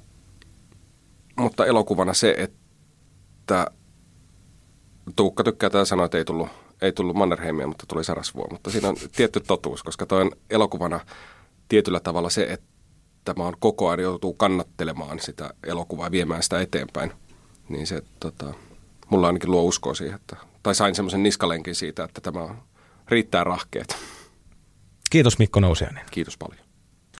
mutta 1.35 1.65
elokuvana 1.65 2.13
se, 2.13 2.35
että 2.37 3.67
Tuukka 5.15 5.43
tykkää 5.43 5.69
tätä 5.69 5.85
sanoa, 5.85 6.05
että 6.05 6.17
ei 6.17 6.25
tullut, 6.25 6.49
ei 6.81 6.91
tullut 6.91 7.15
Mannerheimia, 7.15 7.67
mutta 7.67 7.85
tuli 7.87 8.03
Sarasvuo. 8.03 8.47
Mutta 8.51 8.71
siinä 8.71 8.89
on 8.89 8.95
tietty 9.15 9.39
totuus, 9.39 9.83
koska 9.83 10.05
toi 10.05 10.21
on 10.21 10.31
elokuvana 10.49 10.99
tietyllä 11.69 11.99
tavalla 11.99 12.29
se, 12.29 12.43
että 12.43 12.65
tämä 13.25 13.47
on 13.47 13.53
koko 13.59 13.89
ajan 13.89 13.99
joutuu 13.99 14.33
kannattelemaan 14.33 15.19
sitä 15.19 15.53
elokuvaa 15.63 16.11
viemään 16.11 16.43
sitä 16.43 16.61
eteenpäin, 16.61 17.11
niin 17.69 17.87
se 17.87 18.01
tota, 18.19 18.53
mulla 19.13 19.27
ainakin 19.27 19.51
luo 19.51 19.63
uskoa 19.63 19.93
siihen, 19.93 20.15
että, 20.15 20.35
tai 20.63 20.75
sain 20.75 20.95
semmoisen 20.95 21.23
niskalenkin 21.23 21.75
siitä, 21.75 22.03
että 22.03 22.21
tämä 22.21 22.55
riittää 23.07 23.43
rahkeet. 23.43 23.97
Kiitos 25.09 25.39
Mikko 25.39 25.59
Nousiainen. 25.59 26.05
Kiitos 26.11 26.37
paljon. 26.37 26.62